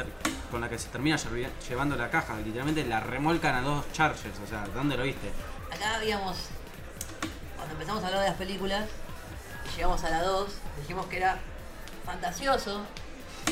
[0.50, 1.16] con las que se termina
[1.68, 5.30] llevando la caja, literalmente la remolcan a dos Chargers, o sea, ¿dónde lo viste?
[5.72, 6.36] Acá habíamos.
[7.56, 8.84] Cuando empezamos a hablar de las películas,
[9.72, 10.48] y llegamos a la 2,
[10.80, 11.38] dijimos que era
[12.04, 12.82] fantasioso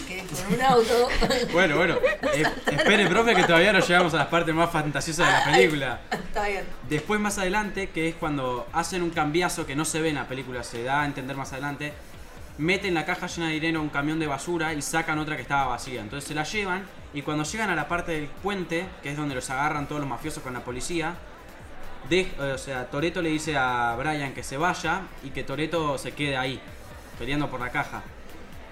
[0.07, 0.25] que
[0.55, 1.09] un auto.
[1.53, 1.97] Bueno, bueno,
[2.35, 6.01] eh, espere, profe, que todavía no llegamos a las partes más fantasiosas de la película.
[6.11, 6.65] Está bien.
[6.89, 10.27] Después más adelante, que es cuando hacen un cambiazo que no se ve en la
[10.29, 11.93] película, se da a entender más adelante,
[12.59, 15.43] meten la caja llena de dinero a un camión de basura y sacan otra que
[15.43, 16.01] estaba vacía.
[16.01, 19.35] Entonces se la llevan y cuando llegan a la parte del puente, que es donde
[19.35, 21.15] los agarran todos los mafiosos con la policía,
[22.09, 26.13] de- o sea, Toreto le dice a Brian que se vaya y que Toreto se
[26.13, 26.61] quede ahí,
[27.19, 28.03] peleando por la caja.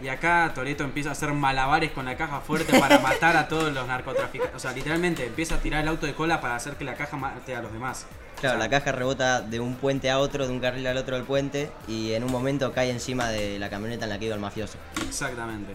[0.01, 3.73] Y acá Toreto empieza a hacer malabares con la caja fuerte para matar a todos
[3.73, 4.55] los narcotraficantes.
[4.55, 7.17] O sea, literalmente empieza a tirar el auto de cola para hacer que la caja
[7.17, 8.07] mate a los demás.
[8.41, 10.97] Claro, O sea, la caja rebota de un puente a otro, de un carril al
[10.97, 14.27] otro del puente, y en un momento cae encima de la camioneta en la que
[14.27, 14.79] iba el mafioso.
[15.05, 15.75] Exactamente.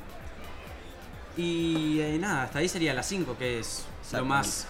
[1.36, 4.67] Y eh, nada, hasta ahí sería la 5, que es lo más.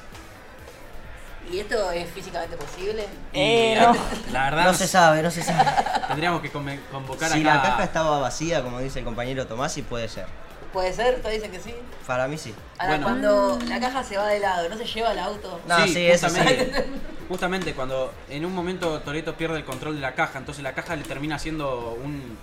[1.52, 3.04] ¿Y esto es físicamente posible?
[3.34, 3.96] Y Eh, no.
[4.32, 5.70] la verdad, No se sabe, no se sabe.
[6.08, 7.56] tendríamos que convocar Si acá.
[7.56, 10.26] la caja estaba vacía, como dice el compañero Tomás, sí puede ser.
[10.72, 11.18] ¿Puede ser?
[11.22, 11.74] ¿Todos dicen que sí?
[12.08, 12.54] Para mí sí.
[12.80, 13.04] Ahora, Bueno.
[13.06, 15.60] cuando la caja se va de lado, ¿no se lleva el auto?
[15.68, 16.36] No, sí, eso sí.
[16.40, 16.86] justamente,
[17.30, 20.96] justamente cuando en un momento Toreto pierde el control de la caja, entonces la caja
[20.96, 22.40] le termina siendo un.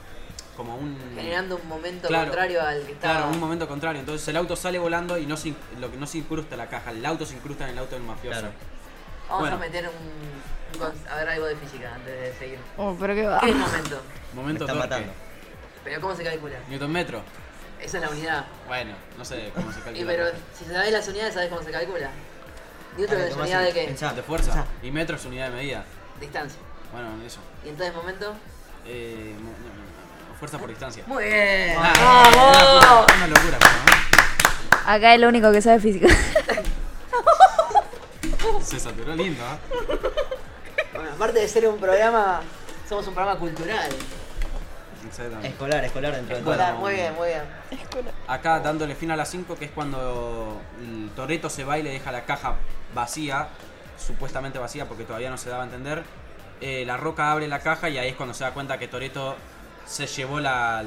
[0.57, 0.97] como un.
[1.17, 3.15] Generando un momento Claro, contrario al que estaba.
[3.15, 3.99] Claro, un momento contrario.
[3.99, 6.93] Entonces el auto sale volando y no se, lo que no se incrusta la caja,
[6.93, 8.39] el auto se incrusta en el auto del mafioso.
[8.43, 8.55] Claro.
[9.31, 9.57] Vamos Bueno.
[9.57, 12.59] a meter un, A ver algo de física antes de seguir.
[12.77, 13.41] Oh, pero qué va.
[13.41, 14.03] ¿Qué es momento?
[14.35, 15.13] Me Momento están matando.
[15.85, 16.57] ¿Pero cómo se calcula?
[16.69, 17.23] Newton metro.
[17.81, 18.45] Esa es la unidad.
[18.67, 20.07] Bueno, no sé cómo se Y calcula.
[20.07, 20.27] pero
[20.59, 22.11] si sabés las unidades, ¿sabés cómo se calcula?
[22.99, 23.85] Newton Dale, es unidad de qué?
[23.87, 24.13] Pensá.
[24.13, 24.53] de fuerza.
[24.53, 24.67] Pensá.
[24.83, 25.85] Y metro es unidad de medida.
[26.21, 26.59] Distancia.
[26.93, 27.41] Bueno, eso.
[27.65, 28.35] ¿Y entonces momento?
[28.87, 31.05] Eh, mo- no, no, no, fuerza por distancia.
[31.07, 31.77] Muy bien.
[31.79, 33.73] Ah, Una locura, pero,
[34.83, 34.91] ¿no?
[34.91, 36.09] Acá es lo único que sabe física.
[38.63, 39.99] Se saturó lindo, ¿eh?
[40.95, 42.41] Bueno, aparte de ser un programa,
[42.89, 43.91] somos un programa cultural.
[45.43, 46.53] Escolar, escolar dentro de todo.
[46.53, 47.43] Escolar, muy bien, muy bien.
[48.29, 51.91] Acá dándole fin a las 5, que es cuando el Toreto se va y le
[51.91, 52.57] deja la caja
[52.95, 53.49] vacía,
[53.99, 56.03] supuestamente vacía porque todavía no se daba a entender.
[56.61, 59.37] Eh, la roca abre la caja y ahí es cuando se da cuenta que Toreto
[59.87, 60.85] se llevó la,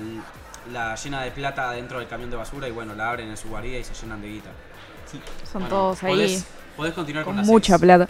[0.72, 3.50] la llena de plata dentro del camión de basura y bueno, la abren en su
[3.50, 4.50] guarida y se llenan de guita.
[5.52, 7.82] Son Bueno, todos ahí Podés, podés continuar con, con las mucha seis.
[7.82, 8.08] plata.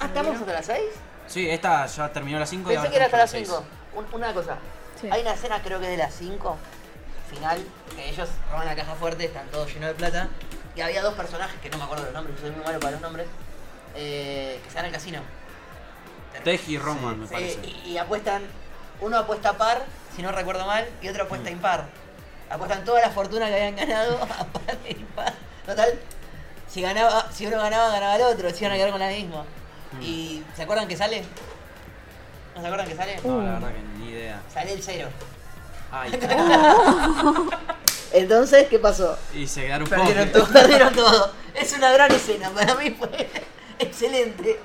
[0.00, 0.78] Ah, ¿Estamos hasta las 6?
[1.26, 4.06] Sí, esta ya terminó las 5 y Pensé ahora que era hasta las estamos 5.
[4.16, 4.56] Una cosa.
[5.00, 5.08] Sí.
[5.10, 6.56] Hay una escena, creo que de las 5,
[7.30, 7.58] final,
[7.96, 10.28] que ellos roban la caja fuerte, están todos llenos de plata.
[10.76, 12.92] Y había dos personajes, que no me acuerdo los nombres, yo soy muy malo para
[12.92, 13.26] los nombres,
[13.96, 15.20] eh, que se van al casino.
[16.44, 17.60] Tej y Roman, me Sí, parece.
[17.66, 18.42] y, y apuestan,
[19.00, 19.82] uno apuesta par,
[20.14, 21.54] si no recuerdo mal, y otro apuesta Mm.
[21.54, 21.86] impar.
[22.48, 25.32] Apuestan toda la fortuna que habían ganado a par e impar.
[25.66, 25.98] Total,
[26.70, 29.44] si, ganaba, si uno ganaba, ganaba el otro, se iban a quedar con la misma.
[29.92, 30.02] Mm.
[30.02, 31.24] ¿Y se acuerdan que sale?
[32.54, 33.20] ¿No se acuerdan que sale?
[33.24, 34.42] No, la verdad que ni idea.
[34.52, 35.08] Sale el cero.
[35.92, 36.12] Ay,
[38.12, 39.18] Entonces, ¿qué pasó?
[39.34, 40.46] y se quedaron Perdieron todo.
[40.46, 41.32] Perdieron todo.
[41.54, 43.28] Es una gran escena, para mí fue
[43.78, 44.60] excelente.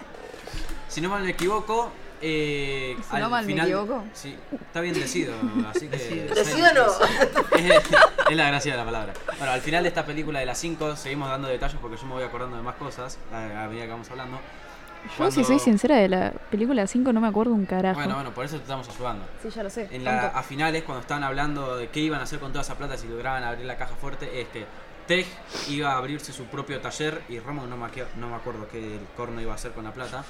[0.88, 4.04] Si no mal me equivoco, eh, Si no mal me equivoco.
[4.14, 5.34] Sí, está bien decido,
[5.74, 5.98] así que.
[5.98, 7.58] ¿Decido o no?
[7.58, 7.84] Es,
[8.30, 9.14] es la gracia de la palabra.
[9.38, 12.14] Bueno, al final de esta película de las 5 seguimos dando detalles porque yo me
[12.14, 14.38] voy acordando de más cosas a, a medida que vamos hablando.
[14.38, 18.00] Yo, Cuando- si soy sincera, de la película 5 no me acuerdo un carajo.
[18.00, 19.26] Bueno, bueno, por eso te estamos ayudando.
[19.44, 19.88] Sí, ya lo sé.
[19.92, 22.76] En la, a finales, cuando estaban hablando de qué iban a hacer con toda esa
[22.76, 24.66] plata si lograban abrir la caja fuerte, es que
[25.06, 25.28] Tej
[25.70, 29.06] iba a abrirse su propio taller y Roman no me, no me acuerdo qué el
[29.16, 30.24] corno iba a hacer con la plata.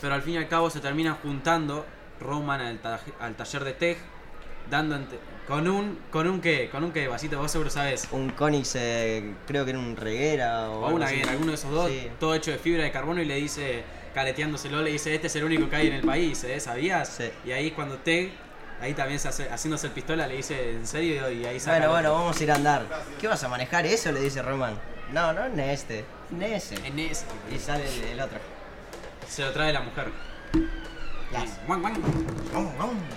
[0.00, 1.84] Pero al fin y al cabo se terminan juntando
[2.20, 3.96] Roman al, ta- al taller de Tej,
[4.70, 4.98] dando
[5.46, 8.08] con un con un qué, con un qué, vasito, vos seguro sabés.
[8.12, 11.70] Un Conix, eh, creo que era un reguera o, O una guerra, alguno de esos
[11.70, 12.08] dos, Sí.
[12.18, 15.44] todo hecho de fibra de carbono y le dice, careteándoselo, le dice, este es el
[15.44, 16.58] único que hay en el país, ¿eh?
[16.58, 17.08] ¿Sabías?
[17.08, 17.30] Sí.
[17.44, 18.32] Y ahí cuando Tej
[18.78, 21.78] Ahí también se hace, haciéndose el pistola le dice en serio y ahí saca.
[21.78, 22.20] Bueno, bueno, otro.
[22.24, 22.86] vamos a ir a andar.
[23.18, 24.12] ¿Qué vas a manejar eso?
[24.12, 24.78] Le dice Roman.
[25.14, 26.74] No, no en este, en ese.
[26.86, 26.98] En.
[26.98, 28.38] Y sale el, el otro.
[29.28, 30.10] Se lo trae la mujer.
[31.32, 31.66] Las.
[31.66, 31.94] Guan, guan.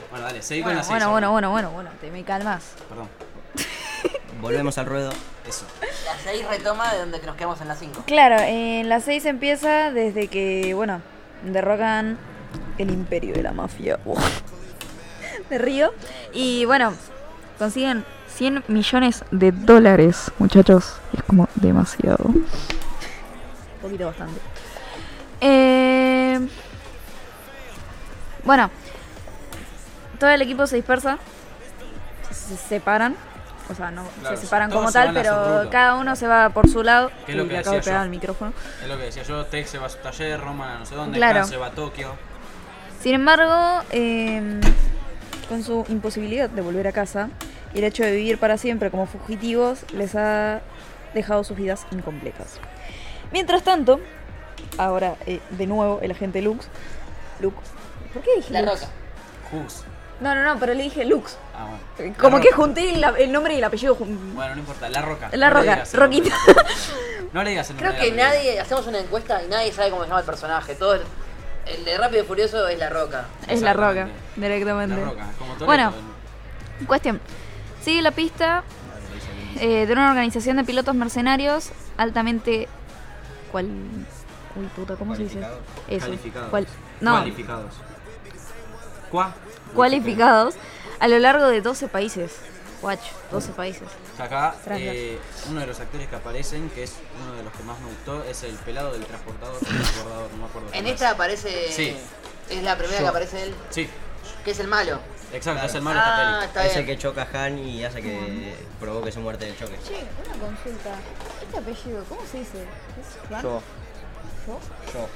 [0.10, 0.90] Bueno, dale, seguí con Bueno, la 6.
[0.90, 2.74] bueno, bueno, bueno, bueno, bueno, te me calmas.
[2.90, 3.08] Perdón.
[4.42, 5.12] Volvemos al ruedo.
[5.48, 5.66] Eso.
[6.06, 8.04] La 6 retoma de donde nos quedamos en la 5.
[8.08, 11.02] Claro, en la 6 empieza desde que, bueno,
[11.44, 12.18] derrocan
[12.78, 14.20] el imperio de la mafia Uf.
[15.50, 15.94] de Río.
[16.34, 16.94] Y bueno,
[17.58, 18.04] consiguen
[18.36, 20.96] 100 millones de dólares, muchachos.
[21.14, 22.24] Es como demasiado.
[22.26, 22.46] Un
[23.82, 24.40] poquito bastante.
[25.42, 26.40] Eh,
[28.44, 28.70] bueno,
[30.20, 31.18] todo el equipo se dispersa.
[32.32, 33.16] Se separan.
[33.70, 36.82] O sea, no Claro, se separan como tal, pero cada uno se va por su
[36.82, 37.12] lado.
[37.28, 38.00] Es lo que de decía pegar yo.
[38.02, 38.54] al micrófono.
[38.82, 40.96] Es lo que decía yo, Tex se va a su taller, Roman a no sé
[40.96, 41.46] dónde, Claro.
[41.46, 42.16] Se va a Tokio.
[43.00, 44.60] Sin embargo, eh,
[45.48, 47.30] con su imposibilidad de volver a casa
[47.76, 50.62] y el hecho de vivir para siempre como fugitivos les ha
[51.14, 52.60] dejado sus vidas incompletas.
[53.32, 54.00] Mientras tanto,
[54.78, 56.68] ahora eh, de nuevo el agente Lux.
[57.40, 57.56] Lux.
[58.14, 58.82] ¿Por qué dije La Lux?
[58.82, 58.92] roca.
[59.52, 59.84] Hughes.
[60.20, 61.38] No, no, no, pero le dije Lux.
[61.58, 62.14] Ah, bueno.
[62.16, 62.56] La Como que Roca.
[62.58, 63.96] junté el nombre y el apellido.
[63.96, 65.30] Bueno, no importa, La Roca.
[65.34, 65.84] La No le Roca.
[65.94, 66.36] Roquita.
[67.32, 68.40] No le digas el Creo nombre que la película.
[68.40, 70.74] nadie, hacemos una encuesta y nadie sabe cómo se llama el personaje.
[70.74, 71.02] Todo el,
[71.68, 73.26] el de Rápido y Furioso es la roca.
[73.48, 74.96] Es la roca, directamente.
[74.98, 75.56] La Roca, como.
[75.68, 75.94] Bueno.
[76.88, 77.22] Cuestión.
[77.84, 78.64] Sigue la pista
[79.60, 82.68] eh, de una organización de pilotos mercenarios altamente.
[83.52, 83.68] ¿Cuál?
[84.56, 85.36] Uy, puta, ¿cómo se dice?
[85.40, 85.64] Cualificados.
[85.88, 86.06] Eso.
[86.06, 86.50] Calificados.
[86.50, 86.68] cual-
[87.02, 87.74] no, Cualificados.
[89.12, 89.34] ¿Cuá?
[89.74, 90.56] cualificados
[91.00, 92.38] a lo largo de 12 países.
[92.82, 93.88] Watch, 12 países.
[94.18, 97.78] Acá, eh, uno de los actores que aparecen, que es uno de los que más
[97.80, 99.58] me gustó, es el pelado del transportador.
[99.60, 101.72] transportador, no me acuerdo En esta aparece.
[101.72, 101.98] Sí.
[102.50, 103.04] Es la primera Yo.
[103.06, 103.90] que aparece él, Sí,
[104.46, 105.00] que es el malo.
[105.34, 108.56] exacto, es el malo ah, está es el que choca a Han y hace que
[108.80, 109.78] provoque su muerte del choque.
[109.86, 110.96] Che, una consulta.
[111.44, 112.58] Este apellido, ¿cómo se dice?
[112.62, 113.62] ¿Es Yo,
[114.48, 114.60] ¿Yo?
[114.94, 115.10] yo.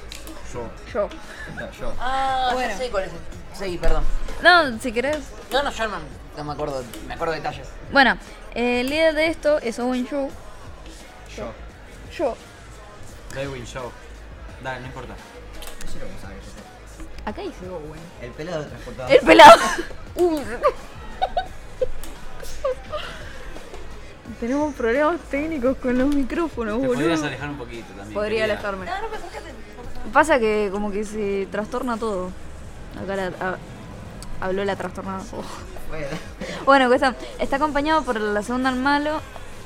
[0.52, 0.70] Yo.
[0.92, 1.08] Yo.
[1.54, 1.92] no, yo.
[1.98, 2.68] Ah, Bueno.
[2.68, 3.10] ya sé cuál es.
[3.58, 4.04] Sí, perdón.
[4.42, 5.18] No, si querés.
[5.50, 5.98] No, no, yo no,
[6.36, 7.68] no me acuerdo, me acuerdo detalles.
[7.92, 8.16] Bueno,
[8.54, 10.28] el líder de esto es Owen Shaw.
[11.36, 11.52] Yo.
[12.16, 12.36] Yo.
[13.34, 13.90] Lewin Shaw.
[14.62, 15.14] Dale, no importa.
[15.84, 17.04] Eso lo que sabe yo.
[17.24, 18.00] Acá dice Owen.
[18.22, 19.12] El pelado del transportador.
[19.12, 19.60] El pelado.
[20.16, 20.42] Uy.
[24.40, 27.00] Tenemos problemas técnicos con los micrófonos, Te boludo.
[27.00, 28.14] podrías alejar un poquito también.
[28.14, 28.54] Podría querida.
[28.54, 28.86] alejarme.
[30.12, 32.30] Pasa que como que se trastorna todo.
[33.02, 33.58] Acá la- a-
[34.46, 35.22] habló la trastornada.
[35.32, 35.42] Oh.
[35.88, 36.06] Bueno.
[36.64, 39.20] Bueno, cuestión, está acompañado por la segunda al malo,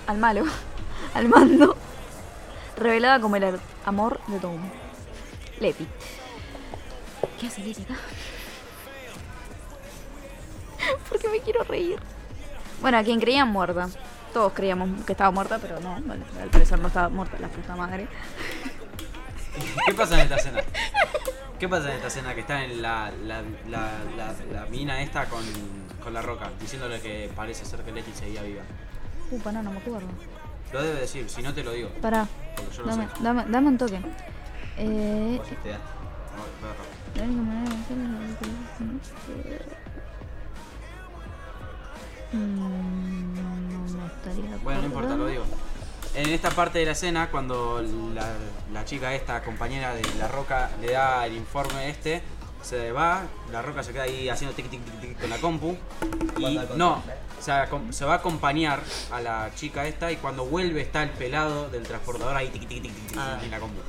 [0.06, 0.44] al malo,
[1.14, 1.76] al mando,
[2.76, 4.58] revelada como el amor de Tom.
[5.60, 5.86] Leti.
[7.40, 7.94] ¿Qué hace Leti acá?
[11.08, 11.98] Porque me quiero reír.
[12.80, 13.88] Bueno, a quien creían muerta.
[14.32, 17.74] Todos creíamos que estaba muerta, pero no, bueno, al parecer no estaba muerta la puta
[17.76, 18.06] madre.
[19.86, 20.62] ¿Qué pasa en esta escena?
[21.58, 25.24] ¿Qué pasa en esta escena que está en la, la, la, la, la mina esta
[25.26, 25.42] con,
[26.02, 28.62] con la roca, diciéndole que parece ser que Leti seguía viva?
[29.30, 30.06] Upa, no, no me acuerdo.
[30.72, 31.88] Lo debe decir, si no te lo digo.
[32.00, 33.12] Pará, Porque yo lo dame, sé.
[33.22, 34.00] dame, dame un toque.
[34.76, 35.40] Eh,
[42.32, 43.17] Mm,
[44.62, 45.44] Bueno, no importa, lo digo.
[46.14, 47.82] En esta parte de la escena, cuando
[48.14, 48.26] la,
[48.72, 52.22] la chica esta, compañera de La Roca, le da el informe este,
[52.62, 53.22] se va,
[53.52, 55.76] La Roca se queda ahí haciendo tic tic tic tic con la compu.
[56.38, 56.82] Y no, control.
[57.38, 58.80] o sea, com- se va a acompañar
[59.12, 62.82] a la chica esta y cuando vuelve está el pelado del transportador ahí tic tic
[62.82, 63.38] tic tic, tic, Ah.
[63.42, 63.80] en la compu.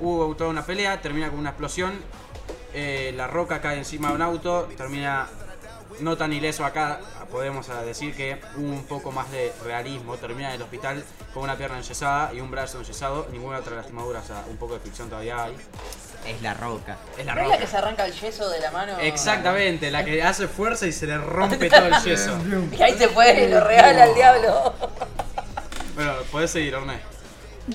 [0.00, 1.92] Hubo toda una pelea, termina con una explosión.
[2.76, 5.28] eh, la Roca cae encima de un auto, termina
[6.00, 10.16] no tan ileso acá, podemos decir que hubo un poco más de realismo.
[10.16, 14.20] Termina en el hospital con una pierna enyesada y un brazo enyesado, ninguna otra lastimadura,
[14.20, 15.56] o sea, un poco de ficción todavía hay.
[16.26, 16.96] Es la roca.
[17.18, 17.70] Es la ¿No es la que roca.
[17.70, 18.98] se arranca el yeso de la mano?
[18.98, 22.38] Exactamente, la que hace fuerza y se le rompe todo el yeso.
[22.78, 24.72] Y ahí se fue, lo regala al diablo.
[25.94, 26.98] Bueno, podés seguir, Orne.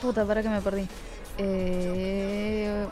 [0.02, 0.88] Puta, para que me perdí.
[1.38, 2.86] Eh,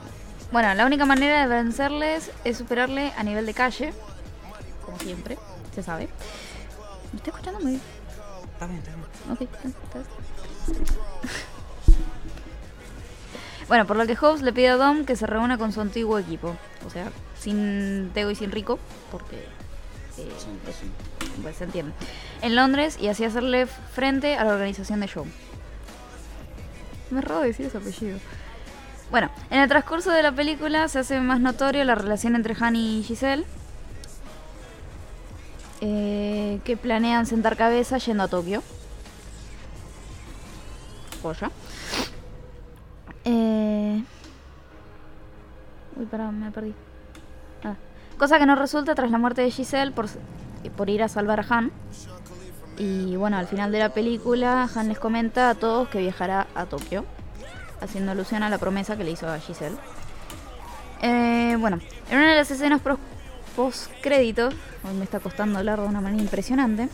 [0.51, 3.93] bueno, la única manera de vencerles es superarle a nivel de calle.
[4.97, 5.37] Como siempre,
[5.75, 6.09] se sabe.
[7.13, 7.81] ¿Me está escuchando muy bien?
[8.53, 9.05] Está bien, está bien.
[9.31, 10.09] Ok, está- está-
[13.67, 16.17] Bueno, por lo que Hobbs le pide a Dom que se reúna con su antiguo
[16.19, 16.55] equipo.
[16.85, 18.79] O sea, sin Tego y sin Rico,
[19.11, 19.35] porque
[20.17, 20.31] eh,
[20.67, 21.91] es- pues se entiende.
[22.41, 25.25] En Londres y así hacerle frente a la organización de Joe.
[27.11, 28.17] Me robo decir ese apellido.
[29.11, 32.75] Bueno, en el transcurso de la película se hace más notorio la relación entre Han
[32.75, 33.45] y Giselle.
[35.81, 38.63] Eh, que planean sentar cabeza yendo a Tokio.
[41.21, 41.51] Joya.
[43.25, 44.03] Eh...
[45.95, 46.73] Uy, pará, me perdí.
[48.17, 50.07] Cosa que no resulta tras la muerte de Giselle por,
[50.75, 51.71] por ir a salvar a Han.
[52.77, 56.65] Y bueno, al final de la película, Han les comenta a todos que viajará a
[56.65, 57.05] Tokio,
[57.81, 59.77] haciendo alusión a la promesa que le hizo a Giselle.
[61.01, 62.81] Eh, bueno, en una de las escenas
[63.57, 64.53] post créditos,
[64.87, 66.89] hoy me está costando hablar de una manera impresionante,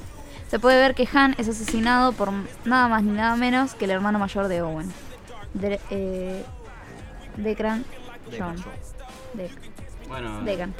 [0.49, 2.29] se puede ver que Han es asesinado por
[2.63, 4.91] nada más ni nada menos que el hermano mayor de Owen,
[5.53, 6.45] de, eh,
[7.35, 7.83] Declan
[8.39, 8.55] John.
[9.35, 9.51] Dec-
[10.07, 10.73] Bueno, Decan.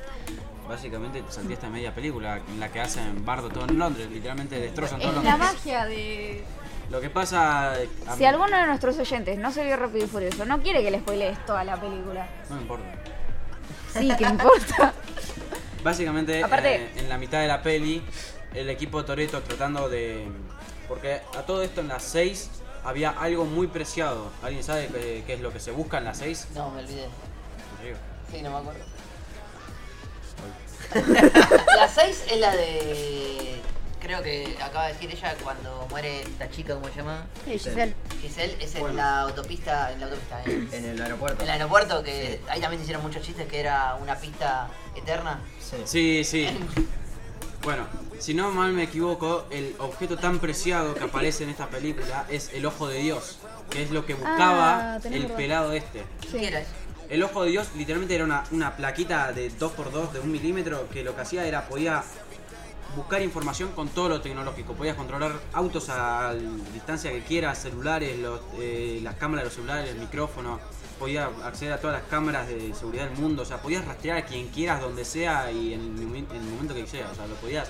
[0.70, 4.60] básicamente te salté esta media película en la que hacen bardo todo en Londres, literalmente
[4.60, 5.34] destrozan todo Es Londres.
[5.38, 6.44] la magia de...
[6.92, 7.72] Lo que pasa.
[8.08, 10.92] a Si alguno de nuestros oyentes no se vio Rápido y Furioso, no quiere que
[10.92, 12.28] le spoilees toda la película.
[12.50, 12.86] No me importa.
[13.94, 14.94] Sí, que importa.
[15.84, 18.02] Básicamente, Aparte- eh, en la mitad de la peli,
[18.54, 20.26] el equipo de Toreto tratando de.
[20.88, 22.50] Porque a todo esto en las 6
[22.84, 24.32] había algo muy preciado.
[24.42, 26.48] ¿Alguien sabe qué, qué es lo que se busca en las 6?
[26.56, 27.08] No, me olvidé.
[28.32, 28.84] Sí, no me acuerdo.
[31.76, 33.62] la 6 es la de.
[34.04, 37.26] Creo que acaba de decir ella cuando muere esta chica, ¿cómo se llama?
[37.46, 37.96] Sí, Giselle.
[38.22, 38.98] Giselle, es en Bueno.
[38.98, 41.42] la autopista, en la autopista, en, En el aeropuerto.
[41.42, 45.40] en el aeropuerto, que ahí también se hicieron muchos chistes que era una pista eterna.
[45.62, 45.78] Sí.
[45.86, 46.48] Sí, sí.
[47.64, 47.88] Bueno,
[48.20, 52.52] si no mal me equivoco, el objeto tan preciado que aparece en esta película es
[52.54, 53.40] el ojo de Dios,
[53.70, 56.04] que es lo que buscaba Ah, el pelado este.
[56.30, 56.72] ¿Qué era eso?
[57.10, 61.06] El ojo de Dios literalmente era una, una plaquita de 2x2 de un milímetro que
[61.06, 62.04] lo que hacía era podía
[62.96, 64.74] buscar información con todo lo tecnológico.
[64.74, 66.40] Podías controlar autos a la
[66.74, 70.60] distancia que quieras, celulares, los, eh, las cámaras de los celulares, el micrófono.
[71.00, 73.42] Podías acceder a todas las cámaras de seguridad del mundo.
[73.42, 76.44] O sea, podías rastrear a quien quieras, donde sea y en el, momen- en el
[76.44, 77.10] momento que sea.
[77.12, 77.70] O sea, lo podías.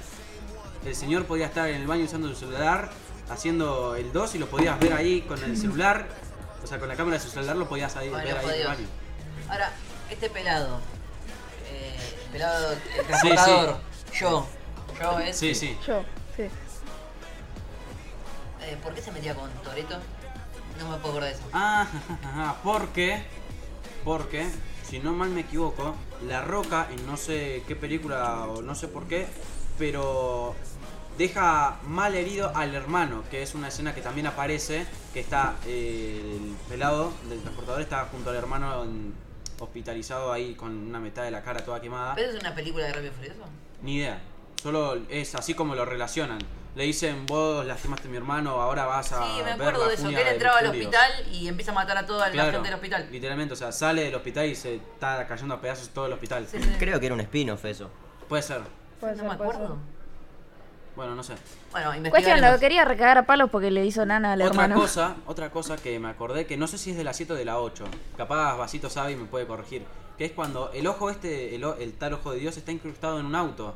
[0.85, 2.91] El señor podía estar en el baño usando su celular,
[3.29, 6.07] haciendo el 2 y lo podías ver ahí con el celular.
[6.63, 8.61] O sea, con la cámara de su celular lo podías ahí, Bueno, ver ahí en
[8.61, 8.87] el baño.
[9.49, 9.71] Ahora,
[10.09, 10.79] este pelado.
[11.71, 11.95] Eh,
[12.25, 13.01] el pelado, el sí.
[13.07, 13.77] transportador.
[14.19, 14.47] Yo.
[14.99, 15.37] Yo es.
[15.37, 15.77] Sí, sí.
[15.85, 16.03] Yo,
[16.35, 16.43] sí.
[18.61, 19.97] Eh, ¿Por qué se metía con Toreto?
[20.79, 21.43] No me puedo acordar de eso.
[21.53, 21.87] Ah,
[22.63, 23.23] porque,
[24.03, 24.47] porque,
[24.87, 25.95] si no mal me equivoco,
[26.27, 29.27] La Roca, en no sé qué película o no sé por qué,
[29.77, 30.55] pero
[31.17, 36.37] deja mal herido al hermano, que es una escena que también aparece, que está eh,
[36.41, 39.13] el pelado del transportador está junto al hermano en-
[39.59, 42.15] hospitalizado ahí con una mitad de la cara toda quemada.
[42.15, 43.39] ¿Pero es una película de Rápido Furioso?
[43.81, 44.19] Ni idea.
[44.63, 46.39] Solo es así como lo relacionan.
[46.75, 49.17] Le dicen, vos lastimaste a mi hermano, ahora vas a.
[49.21, 50.87] Sí, me ver acuerdo la de eso, que él entraba al Mercurios".
[50.95, 53.07] hospital y empieza a matar a toda la Claro, gente del hospital.
[53.11, 56.47] Literalmente, o sea, sale del hospital y se está cayendo a pedazos todo el hospital.
[56.49, 56.69] Sí, sí.
[56.79, 57.89] Creo que era un spin-off eso.
[58.29, 58.61] Puede ser.
[59.01, 59.77] Puede no ser, me acuerdo.
[60.95, 61.33] Bueno, no sé.
[61.71, 64.79] Bueno, Cuestión, lo quería recagar a palos porque le hizo nana al Otra hermano.
[64.79, 67.35] cosa, otra cosa que me acordé, que no sé si es de la 7 o
[67.35, 67.83] de la 8.
[68.15, 69.83] Capaz Vasito sabe y me puede corregir.
[70.17, 73.19] Que es cuando el ojo este, el, o- el tal ojo de Dios está incrustado
[73.19, 73.75] en un auto.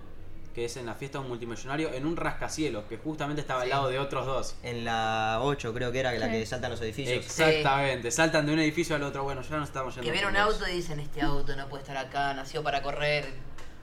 [0.57, 3.69] Que es en la fiesta de un multimillonario, en un rascacielos, que justamente estaba al
[3.69, 4.55] lado de otros dos.
[4.63, 6.31] En la 8 creo que era la Sí.
[6.31, 7.15] que saltan los edificios.
[7.23, 9.21] Exactamente, saltan de un edificio al otro.
[9.23, 10.03] Bueno, ya no estamos yendo.
[10.07, 12.63] Que viene por un los- auto y dicen, este auto no puede estar acá, nació
[12.63, 13.25] para correr.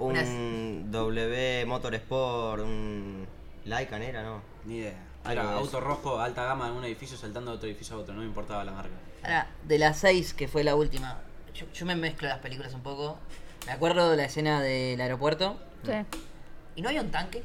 [0.01, 3.25] Un W Motorsport, un
[3.67, 4.43] Lycan era, ¿no?
[4.65, 4.99] Ni idea.
[5.31, 8.21] Era auto rojo, alta gama en un edificio saltando de otro edificio a otro, no
[8.23, 8.91] me importaba la marca.
[9.23, 11.21] Ahora, de las seis, que fue la última,
[11.55, 13.17] yo, yo me mezclo las películas un poco.
[13.65, 15.57] Me acuerdo de la escena del aeropuerto.
[15.85, 15.93] Sí.
[16.77, 17.43] ¿Y no hay un tanque?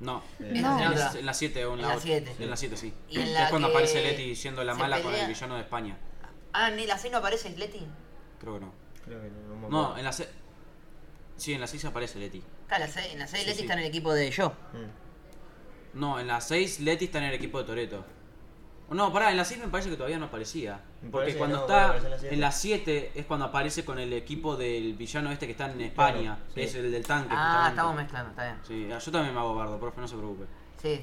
[0.00, 0.46] No, No.
[0.46, 0.62] en,
[0.98, 2.02] la, en la 7 o en, En la la 8.
[2.04, 2.36] siete.
[2.38, 2.92] En la 7, sí.
[3.08, 5.28] Y en Que la es cuando que aparece Leti siendo la mala con pelea- el
[5.28, 5.96] villano de España.
[6.52, 7.86] Ah, ¿en la 6 no aparece Leti?
[8.40, 8.72] Creo que no.
[9.04, 10.28] Creo que no, No, en la 6.
[11.36, 12.42] Sí, en la 6 aparece Leti.
[12.68, 13.64] Claro, la seis- en la 6 Sí, Leti sí.
[13.64, 14.50] está en el equipo de yo.
[14.72, 15.98] Mm.
[16.00, 18.04] No, en la 6 Leti está en el equipo de Toreto.
[18.90, 20.80] No, pará, en la 6 me parece que todavía no aparecía.
[21.02, 22.34] Me Porque cuando no, está en la siete.
[22.34, 25.80] en la 7 es cuando aparece con el equipo del villano este que está en
[25.80, 26.66] España, Claro, que sí.
[26.68, 27.30] es el del tanque.
[27.32, 27.70] Ah, justamente.
[27.70, 28.56] estamos mezclando, está bien.
[28.66, 30.44] Sí, yo también me hago bardo, profe, no se preocupe.
[30.80, 31.02] Sí,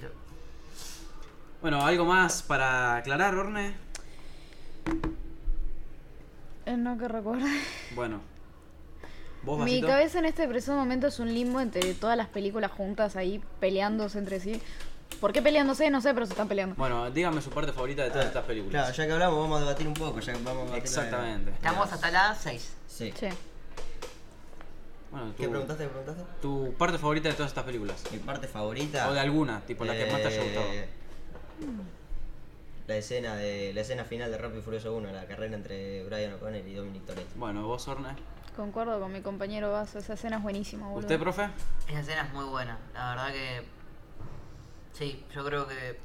[1.61, 3.75] Bueno, ¿algo más para aclarar, Orne?
[6.65, 7.45] Eh, no que recuerdo.
[7.95, 8.21] Bueno.
[9.43, 9.87] ¿Vos, Mi Vasito?
[9.87, 14.19] cabeza en este preciso momento es un limbo entre todas las películas juntas ahí peleándose
[14.19, 14.61] entre sí.
[15.21, 15.89] ¿Por qué peleándose?
[15.89, 16.75] No sé, pero se están peleando.
[16.75, 18.71] Bueno, dígame su parte favorita de todas estas películas.
[18.71, 20.19] Claro, ya que hablamos, vamos a debatir un poco.
[20.19, 21.51] Ya que vamos a debatir la- Exactamente.
[21.51, 22.73] estamos hasta la 6.
[22.87, 23.13] Sí.
[23.17, 23.27] Sí.
[25.11, 25.83] Bueno, ¿Qué preguntaste?
[25.83, 26.23] ¿Qué preguntaste?
[26.41, 28.01] tu parte favorita de todas estas películas.
[28.11, 29.09] Mi parte favorita.
[29.09, 30.65] O de alguna, tipo la que más te haya gustado.
[30.71, 30.87] Eh,
[32.87, 36.33] La escena de la escena final de Rápido y Furioso 1, la carrera entre Brian
[36.33, 37.31] O'Connor y Dominic Toretto.
[37.35, 38.09] Bueno, vos, Orne.
[38.55, 40.99] Concuerdo con mi compañero Vaso, esa escena es buenísima, boludo.
[41.01, 41.47] ¿Usted, profe?
[41.87, 42.77] Esa escena es muy buena.
[42.93, 43.63] La verdad que.
[44.93, 45.99] Sí, yo creo que.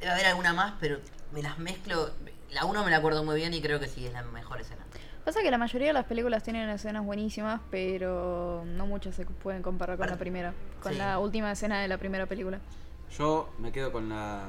[0.00, 0.98] Debe haber alguna más, pero
[1.32, 2.10] me las mezclo.
[2.50, 4.84] La uno me la acuerdo muy bien y creo que sí es la mejor escena.
[5.24, 9.62] Pasa que la mayoría de las películas tienen escenas buenísimas, pero no muchas se pueden
[9.62, 10.98] comparar con la primera, con Sí.
[10.98, 12.60] la última escena de la primera película.
[13.18, 14.44] Yo me quedo con la,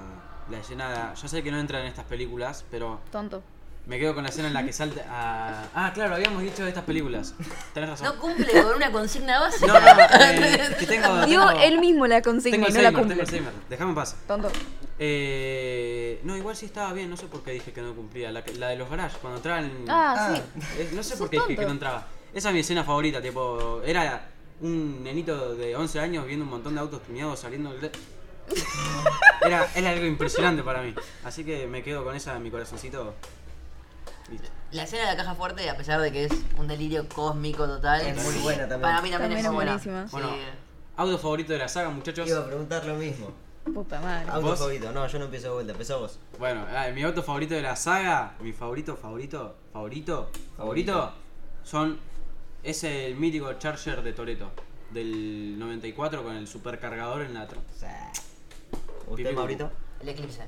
[0.52, 1.14] la escena.
[1.16, 3.42] Yo sé que no entra en estas películas, pero Tonto.
[3.88, 5.64] Me quedo con la escena en la que salta a.
[5.74, 7.34] Ah, claro, habíamos dicho de estas películas.
[7.74, 8.06] Tenés razón.
[8.08, 9.68] No cumple con una consigna básica.
[9.68, 11.26] No, no, eh, que tengo.
[11.26, 13.22] Dio tengo- él mismo la consigna Tengo y no la tengo cumple.
[13.22, 13.54] Alzheimer.
[13.70, 14.16] Déjame en paz.
[14.28, 14.52] Tonto.
[15.00, 18.32] Eh, no, igual sí estaba bien, no sé por qué dije que no cumplía.
[18.32, 19.72] La, que- la de los garage, cuando entraban.
[19.88, 20.62] Ah, sí.
[20.80, 21.62] Eh, no sé Sos por qué dije tonto.
[21.62, 22.08] que no entraba.
[22.34, 23.82] Esa es mi escena favorita, tipo.
[23.86, 24.28] Era
[24.60, 27.90] un nenito de 11 años viendo un montón de autos tuneados saliendo del.
[29.42, 30.94] Era, era algo impresionante para mí.
[31.24, 33.14] Así que me quedo con esa en mi corazoncito.
[34.30, 34.48] Listo.
[34.72, 38.02] La escena de la caja fuerte, a pesar de que es un delirio cósmico total,
[38.02, 38.82] Es muy buena también.
[38.82, 39.72] Para mí también, También es es muy buena.
[39.74, 40.06] buenísima.
[40.08, 40.12] Sí.
[40.12, 40.30] Bueno,
[40.98, 42.28] auto favorito de la saga, muchachos.
[42.28, 43.32] Iba a preguntar lo mismo.
[43.74, 44.30] Puta madre.
[44.30, 44.60] Auto ¿Vos?
[44.60, 44.92] favorito.
[44.92, 46.20] No, yo no empiezo de vuelta, empezó vos.
[46.40, 51.14] Bueno, ah, mi auto favorito de la saga, mi favorito, favorito, favorito, favorito,
[51.64, 51.98] son
[52.64, 54.52] es el mítico Charger de Toreto
[54.92, 58.12] del 94 con el supercargador en la tro- O sea,
[59.08, 59.70] ¿Usted, Pipi Maurito?
[60.02, 60.44] El Eclipse.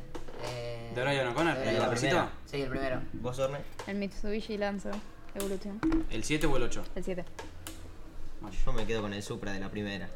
[0.45, 2.27] Eh, de Brian O'Connor, de el lapicito.
[2.45, 3.01] Sí, el primero.
[3.13, 3.59] ¿Vos, Orne?
[3.87, 4.93] El Mitsubishi Lancer
[5.35, 5.79] Evolution.
[6.09, 6.83] el 7 o el 8.
[6.95, 7.25] El 7.
[8.65, 10.09] Yo me quedo con el Supra de la primera.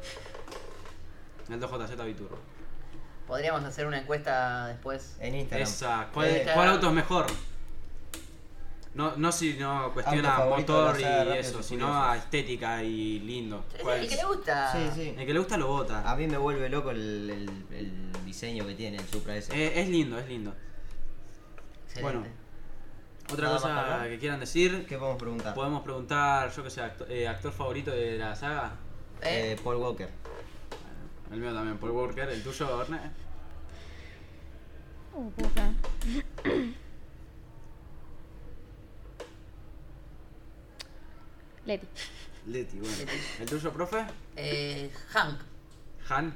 [1.48, 2.38] El 2JZ Biturbo.
[3.26, 5.16] Podríamos hacer una encuesta después.
[5.20, 5.68] En Instagram.
[5.68, 7.26] Esa, ¿cuál, Eh, cuál auto es mejor?
[8.94, 11.04] No, no si no cuestiona motor y
[11.38, 13.64] eso, sino a estética y lindo.
[13.74, 14.70] Es ¿Cuál el que le gusta.
[14.72, 15.14] Sí, sí.
[15.18, 16.08] El que le gusta lo vota.
[16.08, 19.52] A mí me vuelve loco el, el- el diseño que tiene el Supra ese.
[19.52, 20.54] Eh, es lindo, es lindo.
[21.86, 22.02] Excelente.
[22.18, 22.44] Bueno.
[23.32, 23.56] Otra Nada
[23.98, 25.54] cosa que quieran decir, ¿Qué podemos preguntar?
[25.54, 28.76] podemos preguntar, yo que sé, acto- eh, actor favorito de la saga.
[29.22, 30.10] Eh, Eh, Paul Walker.
[31.32, 33.00] El mío también, Paul Walker, el tuyo, Orne.
[35.14, 35.72] Oh, puta.
[41.66, 41.86] Leti.
[42.46, 42.96] Leti, bueno.
[42.98, 43.12] Leti.
[43.40, 44.04] ¿El tuyo, profe?
[44.36, 45.40] eh, Hank.
[46.08, 46.26] Han.
[46.28, 46.32] Mm.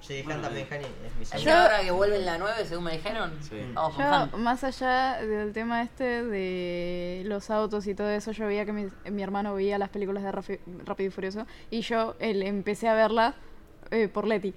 [0.00, 0.66] Sí, Bueno, Han también.
[0.70, 1.44] Hani es mi ¿Es segundo.
[1.50, 3.32] que ahora que vuelve en la 9, según me dijeron?
[3.42, 3.60] Sí.
[3.74, 8.46] Vamos con Yo, más allá del tema este de los autos y todo eso, yo
[8.46, 12.14] veía que mi, mi hermano veía las películas de Rafi- Rápido y Furioso y yo
[12.20, 13.34] él, empecé a verla
[13.90, 14.54] eh, por Leti.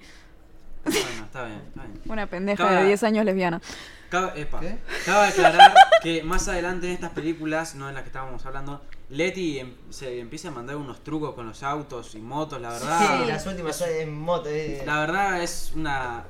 [0.84, 2.00] Bueno, está bien, está bien.
[2.06, 3.60] Una pendeja Cada- de 10 años lesbiana.
[4.08, 4.78] Cabe, epa, ¿Qué?
[5.04, 9.58] cabe aclarar que más adelante en estas películas, no en las que estábamos hablando, Leti
[9.58, 13.18] em- se empieza a mandar unos trucos con los autos y motos, la verdad.
[13.20, 14.48] Sí, las últimas son en moto.
[14.48, 14.82] eh.
[14.86, 16.24] La verdad es una.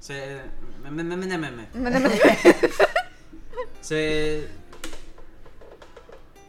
[0.00, 0.40] Se.
[0.82, 1.68] me- me- me- me- me- me.
[3.80, 4.48] Se.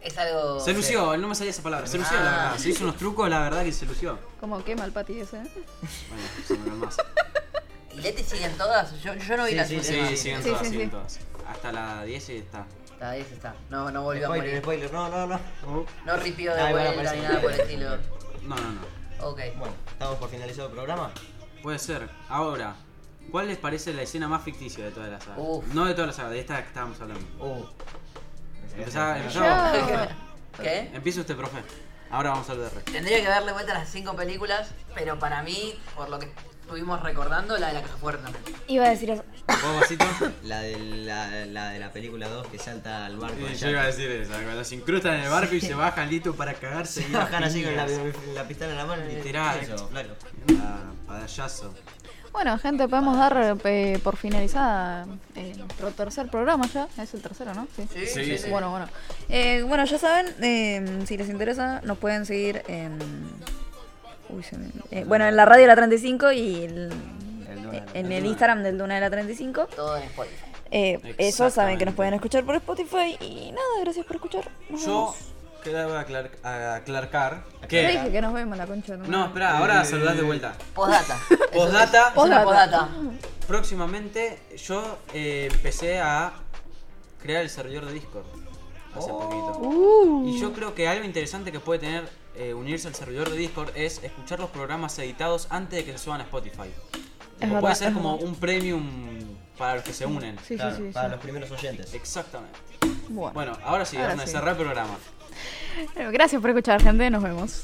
[0.01, 0.59] Es algo.
[0.59, 1.85] Se lució, no me salía esa palabra.
[1.85, 2.43] Se lució, la Ah.
[2.49, 2.57] verdad.
[2.57, 4.17] Se hizo unos trucos, la verdad que se lució.
[4.39, 5.37] Como quema el pati ese.
[5.37, 5.51] Bueno,
[6.47, 6.97] se me calmás.
[7.93, 8.99] ¿Y Leti siguen todas?
[9.03, 10.09] Yo, yo no vi Sí, las sí, últimas.
[10.09, 10.91] Sí, siguen Sí, todas, sí, siguen sí.
[10.91, 11.19] todas.
[11.47, 12.65] Hasta la 10 y está.
[13.01, 13.55] Está, ahí sí está.
[13.71, 14.59] No, no volvió a morir.
[14.59, 14.93] spoiler.
[14.93, 15.39] No, no, no.
[16.05, 17.89] No ripió de Ay, vuelta ni nada por el estilo.
[18.43, 19.27] No, no, no.
[19.27, 19.39] Ok.
[19.57, 21.11] Bueno, estamos por finalizado el programa.
[21.63, 22.07] Puede ser.
[22.29, 22.75] Ahora,
[23.31, 25.33] ¿cuál les parece la escena más ficticia de toda la saga?
[25.39, 25.65] Uf.
[25.73, 27.25] No de toda la saga, de esta que estábamos hablando.
[27.43, 27.65] Uh.
[29.33, 29.41] Yo,
[30.61, 30.91] ¿Qué?
[30.93, 31.57] Empieza usted, profe.
[32.11, 32.83] Ahora vamos al DR.
[32.83, 36.31] Tendría que darle vuelta a las cinco películas, pero para mí, por lo que
[36.71, 38.31] estuvimos recordando, la de la caja fuerte
[38.69, 39.25] iba a decir eso.
[39.45, 40.05] ¿Vos, vasito?
[40.43, 43.35] La de la, la de la película 2 que salta al barco.
[43.49, 44.31] Sí, yo iba a decir eso.
[44.31, 47.03] Cuando se incrustan en el barco y se bajan listo para cagarse.
[47.03, 49.03] Se bajan así con la, la pistola en la mano.
[49.11, 49.59] y- Literal.
[49.59, 50.13] Eso, flaco.
[50.61, 51.73] Ah, Padallazo.
[52.31, 55.05] Bueno, gente, podemos dar eh, por finalizada
[55.35, 56.87] eh, nuestro tercer programa ya.
[56.97, 57.67] Es el tercero, ¿no?
[57.75, 57.85] Sí.
[57.93, 58.49] Sí, Sí, sí.
[58.49, 58.87] Bueno, bueno.
[59.27, 62.97] Eh, bueno, ya saben, eh, si les interesa, nos pueden seguir en.
[64.31, 66.91] Uy, se me- eh, bueno, en la radio de la 35 y el-
[67.49, 67.85] El Duna.
[67.93, 68.25] en El.
[68.25, 69.67] Instagram del Duna de la 35.
[69.75, 70.35] Todo en Spotify.
[70.71, 73.17] Eh, eso saben que nos pueden escuchar por Spotify.
[73.19, 74.49] Y nada, gracias por escuchar.
[74.69, 75.15] Nos Yo vemos.
[75.63, 77.87] quería aclar- a- aclarcar Yo que.
[77.89, 78.95] dije que nos vemos la concha.
[78.95, 80.53] No, espera, ahora saludás de vuelta.
[80.73, 81.17] Postdata.
[81.53, 82.07] Postdata.
[82.07, 82.43] Es Postdata.
[82.45, 82.89] postdata.
[83.47, 86.31] Próximamente yo eh, empecé a
[87.21, 88.23] crear el servidor de Discord.
[88.95, 89.57] Hace poquito.
[89.59, 90.27] Uh.
[90.29, 93.71] Y yo creo que algo interesante que puede tener eh, unirse al servidor de Discord
[93.75, 96.69] es escuchar los programas editados antes de que se suban a Spotify.
[97.37, 98.27] O verdad, puede ser es como verdad.
[98.29, 100.37] un premium para los que se unen.
[100.47, 100.91] Sí, Claro, sí, sí.
[100.93, 101.11] para sí.
[101.11, 101.93] los primeros oyentes.
[101.93, 102.59] Exactamente.
[103.09, 103.33] Bueno.
[103.33, 104.97] Bueno, ahora sí, Ahora cerrar el programa.
[105.95, 107.09] Bueno, Gracias por escuchar, gente.
[107.09, 107.63] Nos vemos.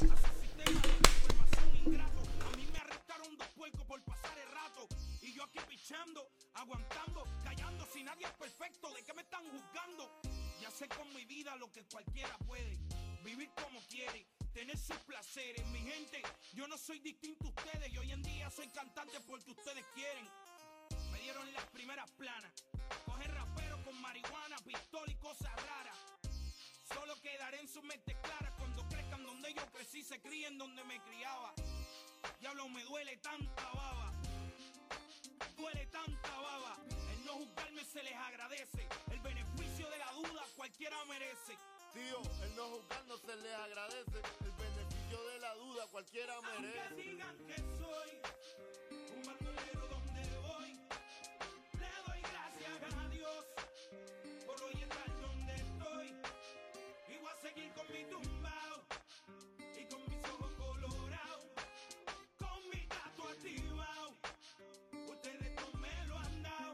[1.86, 4.88] me arrestaron dos puercos por pasar el rato.
[5.22, 7.86] Y yo aquí pichando, aguantando, callando.
[7.92, 10.10] Si nadie es perfecto, ¿de qué me están juzgando?
[10.60, 12.78] Ya sé con mi vida lo que cualquiera puede.
[13.54, 14.26] como quiere.
[14.52, 16.22] Tener sus placeres, mi gente.
[16.52, 17.92] Yo no soy distinto a ustedes.
[17.92, 20.28] Y hoy en día soy cantante porque ustedes quieren.
[21.12, 22.52] Me dieron las primeras planas.
[23.04, 25.96] Coger rapero con marihuana, pistola y cosas raras.
[26.92, 31.00] Solo quedaré en su mente clara cuando crezcan donde yo crecí, se críen donde me
[31.02, 31.54] criaba.
[32.40, 34.12] Diablo, me duele tanta baba.
[35.56, 36.76] Duele tanta baba.
[37.12, 38.88] El no juzgarme se les agradece.
[39.10, 41.58] El beneficio de la duda cualquiera merece.
[41.94, 44.18] Tío, el no juzgar no se le agradece.
[44.44, 46.94] El beneficio de la duda cualquiera Aunque merece.
[46.94, 48.10] digan que soy
[49.16, 50.72] un bandolero donde voy,
[51.80, 53.44] le doy gracias a Dios
[54.46, 56.08] por hoy estar donde estoy.
[57.08, 58.84] Y voy a seguir con mi tumbao
[59.76, 61.46] y con mis ojos colorados,
[62.38, 64.14] con mi gato activado.
[65.08, 66.72] Ustedes no me lo han dado.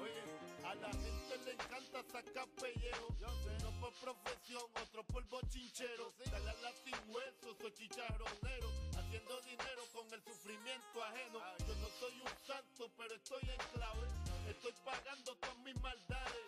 [0.00, 0.22] Oye,
[0.64, 3.16] a la gente le encanta sacar pellejo.
[3.18, 6.12] Yo sé, no por profesión, otro por bochinchero.
[6.30, 8.68] Dale a sin hueso, soy chicharronero.
[8.96, 11.38] Haciendo dinero con el sufrimiento ajeno.
[11.66, 14.06] Yo no soy un santo, pero estoy en clave.
[14.48, 16.46] Estoy pagando todas mis maldades.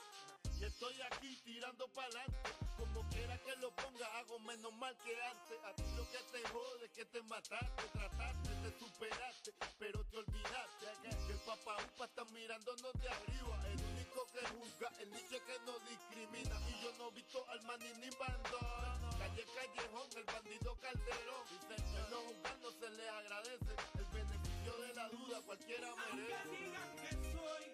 [0.59, 2.51] Y estoy aquí tirando pa'lante.
[2.77, 5.59] Como quiera que lo ponga, hago menos mal que antes.
[5.65, 10.87] A ti lo que te jode que te mataste, trataste, te superaste, pero te olvidaste
[11.27, 13.62] que el papá upa está mirándonos de arriba.
[14.33, 16.57] Que juzga, el nicho que no discrimina.
[16.69, 19.19] Y yo no he visto al maní ni bandón.
[19.19, 21.45] Calle Callejón, el bandido Calderón.
[21.51, 23.73] Dice, el no juzgar no se le agradece.
[23.99, 26.49] El beneficio de la duda cualquiera Aunque merece.
[26.49, 27.65] digan que soy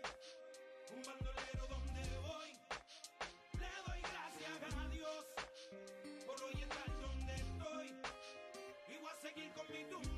[0.97, 2.51] un bandolero donde voy,
[3.61, 5.25] le doy gracias a Dios
[6.27, 7.87] por hoy estar donde estoy.
[8.89, 10.18] Y a seguir con mi tumbao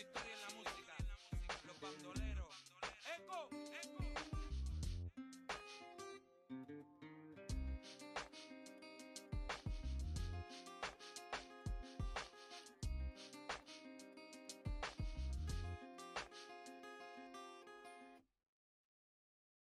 [0.00, 0.49] la historia en la